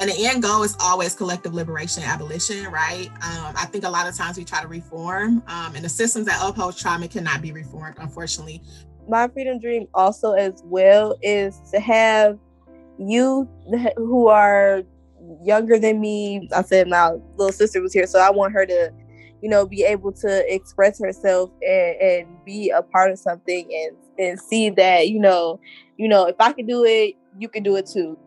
and 0.00 0.10
the 0.10 0.26
end 0.26 0.42
goal 0.42 0.62
is 0.62 0.76
always 0.80 1.14
collective 1.14 1.54
liberation 1.54 2.02
abolition 2.02 2.64
right? 2.70 3.08
Um, 3.08 3.54
i 3.56 3.66
think 3.66 3.84
a 3.84 3.90
lot 3.90 4.08
of 4.08 4.16
times 4.16 4.36
we 4.36 4.44
try 4.44 4.62
to 4.62 4.68
reform 4.68 5.42
um, 5.46 5.74
and 5.74 5.84
the 5.84 5.88
systems 5.88 6.26
that 6.26 6.40
uphold 6.42 6.76
trauma 6.76 7.08
cannot 7.08 7.42
be 7.42 7.52
reformed 7.52 7.96
unfortunately. 7.98 8.62
My 9.08 9.28
freedom 9.28 9.58
dream 9.60 9.86
also 9.94 10.32
as 10.32 10.62
well 10.64 11.16
is 11.22 11.60
to 11.72 11.80
have 11.80 12.38
youth 12.98 13.48
who 13.96 14.28
are 14.28 14.82
younger 15.42 15.78
than 15.78 16.00
me. 16.00 16.48
I 16.54 16.62
said 16.62 16.88
my 16.88 17.12
little 17.36 17.52
sister 17.52 17.80
was 17.80 17.92
here 17.92 18.06
so 18.06 18.18
i 18.18 18.30
want 18.30 18.52
her 18.52 18.66
to 18.66 18.90
you 19.42 19.48
know 19.48 19.66
be 19.66 19.82
able 19.82 20.12
to 20.12 20.54
express 20.54 21.00
herself 21.00 21.50
and, 21.62 21.96
and 22.00 22.44
be 22.44 22.70
a 22.70 22.82
part 22.82 23.10
of 23.10 23.18
something 23.18 23.68
and 23.72 23.96
and 24.18 24.40
see 24.40 24.70
that 24.70 25.08
you 25.08 25.18
know 25.18 25.60
you 25.96 26.08
know 26.08 26.26
if 26.26 26.36
i 26.40 26.52
can 26.52 26.66
do 26.66 26.84
it 26.84 27.14
you 27.38 27.48
can 27.48 27.62
do 27.62 27.76
it 27.76 27.86
too 27.86 28.18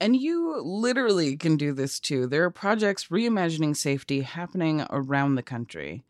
and 0.00 0.16
you 0.16 0.60
literally 0.62 1.36
can 1.36 1.56
do 1.56 1.72
this 1.72 1.98
too. 1.98 2.26
There 2.26 2.44
are 2.44 2.50
projects 2.50 3.08
reimagining 3.08 3.76
safety 3.76 4.22
happening 4.22 4.86
around 4.90 5.34
the 5.34 5.42
country. 5.42 6.04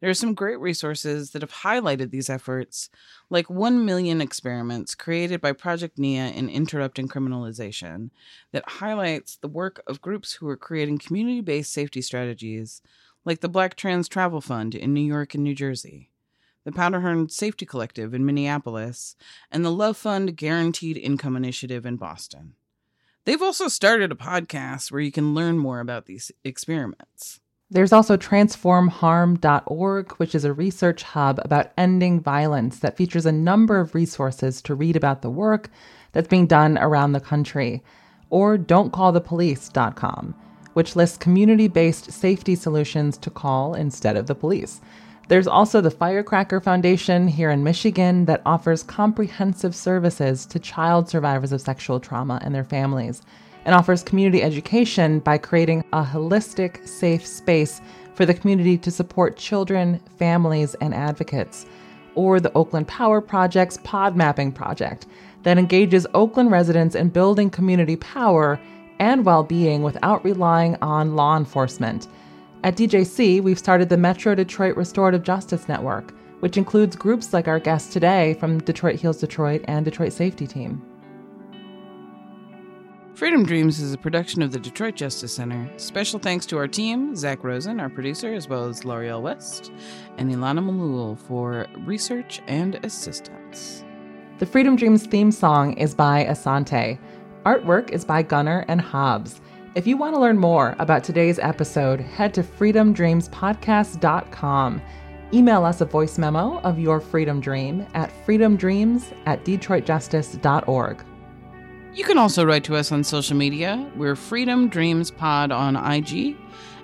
There 0.00 0.10
are 0.10 0.14
some 0.14 0.34
great 0.34 0.58
resources 0.58 1.30
that 1.30 1.42
have 1.42 1.52
highlighted 1.52 2.10
these 2.10 2.28
efforts, 2.28 2.90
like 3.30 3.48
1 3.48 3.84
Million 3.84 4.20
Experiments, 4.20 4.96
created 4.96 5.40
by 5.40 5.52
Project 5.52 5.96
NIA 5.96 6.30
in 6.30 6.48
Interrupting 6.48 7.06
Criminalization, 7.06 8.10
that 8.50 8.68
highlights 8.68 9.36
the 9.36 9.46
work 9.46 9.80
of 9.86 10.00
groups 10.00 10.32
who 10.32 10.48
are 10.48 10.56
creating 10.56 10.98
community 10.98 11.40
based 11.40 11.72
safety 11.72 12.02
strategies, 12.02 12.82
like 13.24 13.42
the 13.42 13.48
Black 13.48 13.76
Trans 13.76 14.08
Travel 14.08 14.40
Fund 14.40 14.74
in 14.74 14.92
New 14.92 15.00
York 15.00 15.34
and 15.34 15.44
New 15.44 15.54
Jersey, 15.54 16.10
the 16.64 16.72
Powderhorn 16.72 17.28
Safety 17.28 17.64
Collective 17.64 18.12
in 18.12 18.26
Minneapolis, 18.26 19.14
and 19.52 19.64
the 19.64 19.70
Love 19.70 19.96
Fund 19.96 20.36
Guaranteed 20.36 20.96
Income 20.96 21.36
Initiative 21.36 21.86
in 21.86 21.94
Boston. 21.94 22.54
They've 23.24 23.42
also 23.42 23.68
started 23.68 24.10
a 24.10 24.16
podcast 24.16 24.90
where 24.90 25.00
you 25.00 25.12
can 25.12 25.32
learn 25.32 25.56
more 25.56 25.78
about 25.78 26.06
these 26.06 26.32
experiments. 26.42 27.40
There's 27.70 27.92
also 27.92 28.16
transformharm.org, 28.16 30.12
which 30.12 30.34
is 30.34 30.44
a 30.44 30.52
research 30.52 31.04
hub 31.04 31.40
about 31.44 31.70
ending 31.78 32.20
violence 32.20 32.80
that 32.80 32.96
features 32.96 33.24
a 33.24 33.32
number 33.32 33.78
of 33.78 33.94
resources 33.94 34.60
to 34.62 34.74
read 34.74 34.96
about 34.96 35.22
the 35.22 35.30
work 35.30 35.70
that's 36.10 36.26
being 36.26 36.46
done 36.46 36.76
around 36.78 37.12
the 37.12 37.20
country. 37.20 37.82
Or 38.28 38.58
don'tcallthepolice.com, 38.58 40.34
which 40.72 40.96
lists 40.96 41.16
community 41.16 41.68
based 41.68 42.10
safety 42.10 42.56
solutions 42.56 43.16
to 43.18 43.30
call 43.30 43.74
instead 43.74 44.16
of 44.16 44.26
the 44.26 44.34
police. 44.34 44.80
There's 45.32 45.46
also 45.46 45.80
the 45.80 45.90
Firecracker 45.90 46.60
Foundation 46.60 47.26
here 47.26 47.50
in 47.50 47.64
Michigan 47.64 48.26
that 48.26 48.42
offers 48.44 48.82
comprehensive 48.82 49.74
services 49.74 50.44
to 50.44 50.58
child 50.58 51.08
survivors 51.08 51.52
of 51.52 51.62
sexual 51.62 51.98
trauma 52.00 52.38
and 52.42 52.54
their 52.54 52.64
families, 52.64 53.22
and 53.64 53.74
offers 53.74 54.02
community 54.02 54.42
education 54.42 55.20
by 55.20 55.38
creating 55.38 55.84
a 55.94 56.04
holistic, 56.04 56.86
safe 56.86 57.26
space 57.26 57.80
for 58.12 58.26
the 58.26 58.34
community 58.34 58.76
to 58.76 58.90
support 58.90 59.38
children, 59.38 59.98
families, 60.18 60.74
and 60.82 60.92
advocates. 60.92 61.64
Or 62.14 62.38
the 62.38 62.52
Oakland 62.52 62.86
Power 62.86 63.22
Project's 63.22 63.78
Pod 63.84 64.14
Mapping 64.14 64.52
Project 64.52 65.06
that 65.44 65.56
engages 65.56 66.06
Oakland 66.12 66.50
residents 66.50 66.94
in 66.94 67.08
building 67.08 67.48
community 67.48 67.96
power 67.96 68.60
and 68.98 69.24
well 69.24 69.44
being 69.44 69.82
without 69.82 70.22
relying 70.26 70.76
on 70.82 71.16
law 71.16 71.38
enforcement. 71.38 72.06
At 72.64 72.76
DJC, 72.76 73.42
we've 73.42 73.58
started 73.58 73.88
the 73.88 73.96
Metro 73.96 74.36
Detroit 74.36 74.76
Restorative 74.76 75.24
Justice 75.24 75.66
Network, 75.66 76.14
which 76.38 76.56
includes 76.56 76.94
groups 76.94 77.32
like 77.32 77.48
our 77.48 77.58
guest 77.58 77.92
today 77.92 78.34
from 78.34 78.60
Detroit 78.60 79.00
Heals 79.00 79.18
Detroit 79.18 79.64
and 79.64 79.84
Detroit 79.84 80.12
Safety 80.12 80.46
Team. 80.46 80.80
Freedom 83.14 83.44
Dreams 83.44 83.80
is 83.80 83.92
a 83.92 83.98
production 83.98 84.42
of 84.42 84.52
the 84.52 84.60
Detroit 84.60 84.94
Justice 84.94 85.34
Center. 85.34 85.68
Special 85.76 86.20
thanks 86.20 86.46
to 86.46 86.56
our 86.56 86.68
team, 86.68 87.16
Zach 87.16 87.42
Rosen, 87.42 87.80
our 87.80 87.90
producer, 87.90 88.32
as 88.32 88.48
well 88.48 88.68
as 88.68 88.84
L'Oreal 88.84 89.22
West, 89.22 89.72
and 90.16 90.30
Ilana 90.30 90.60
Malul 90.60 91.18
for 91.18 91.66
research 91.80 92.40
and 92.46 92.76
assistance. 92.84 93.84
The 94.38 94.46
Freedom 94.46 94.76
Dreams 94.76 95.06
theme 95.06 95.32
song 95.32 95.72
is 95.74 95.96
by 95.96 96.24
Asante. 96.26 96.98
Artwork 97.44 97.90
is 97.90 98.04
by 98.04 98.22
Gunner 98.22 98.64
and 98.68 98.80
Hobbs. 98.80 99.40
If 99.74 99.86
you 99.86 99.96
want 99.96 100.14
to 100.14 100.20
learn 100.20 100.36
more 100.36 100.76
about 100.78 101.02
today's 101.02 101.38
episode, 101.38 101.98
head 101.98 102.34
to 102.34 102.42
freedomdreamspodcast.com. 102.42 104.82
Email 105.32 105.64
us 105.64 105.80
a 105.80 105.86
voice 105.86 106.18
memo 106.18 106.60
of 106.60 106.78
your 106.78 107.00
freedom 107.00 107.40
dream 107.40 107.86
at 107.94 108.12
freedomdreams 108.26 109.14
at 109.24 109.46
detroitjustice.org. 109.46 111.02
You 111.94 112.04
can 112.04 112.18
also 112.18 112.44
write 112.44 112.64
to 112.64 112.76
us 112.76 112.92
on 112.92 113.02
social 113.02 113.34
media. 113.34 113.90
We're 113.96 114.14
Freedom 114.14 114.68
Dreams 114.68 115.10
Pod 115.10 115.50
on 115.50 115.76
IG 115.76 116.36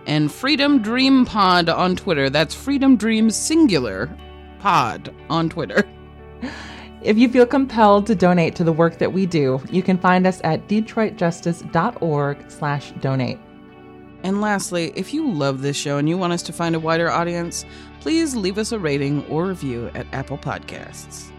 and 0.06 0.32
Freedom 0.32 0.80
Dream 0.80 1.26
Pod 1.26 1.68
on 1.68 1.94
Twitter. 1.94 2.30
That's 2.30 2.54
Freedom 2.54 2.96
Dreams 2.96 3.36
Singular 3.36 4.08
Pod 4.60 5.14
on 5.28 5.50
Twitter. 5.50 5.86
If 7.02 7.16
you 7.16 7.28
feel 7.28 7.46
compelled 7.46 8.06
to 8.08 8.16
donate 8.16 8.56
to 8.56 8.64
the 8.64 8.72
work 8.72 8.98
that 8.98 9.12
we 9.12 9.24
do, 9.24 9.62
you 9.70 9.82
can 9.82 9.98
find 9.98 10.26
us 10.26 10.40
at 10.42 10.66
detroitjustice.org 10.66 12.50
slash 12.50 12.90
donate. 13.00 13.38
And 14.24 14.40
lastly, 14.40 14.92
if 14.96 15.14
you 15.14 15.30
love 15.30 15.62
this 15.62 15.76
show 15.76 15.98
and 15.98 16.08
you 16.08 16.18
want 16.18 16.32
us 16.32 16.42
to 16.42 16.52
find 16.52 16.74
a 16.74 16.80
wider 16.80 17.08
audience, 17.08 17.64
please 18.00 18.34
leave 18.34 18.58
us 18.58 18.72
a 18.72 18.78
rating 18.78 19.24
or 19.26 19.46
review 19.46 19.90
at 19.94 20.06
Apple 20.12 20.38
Podcasts. 20.38 21.30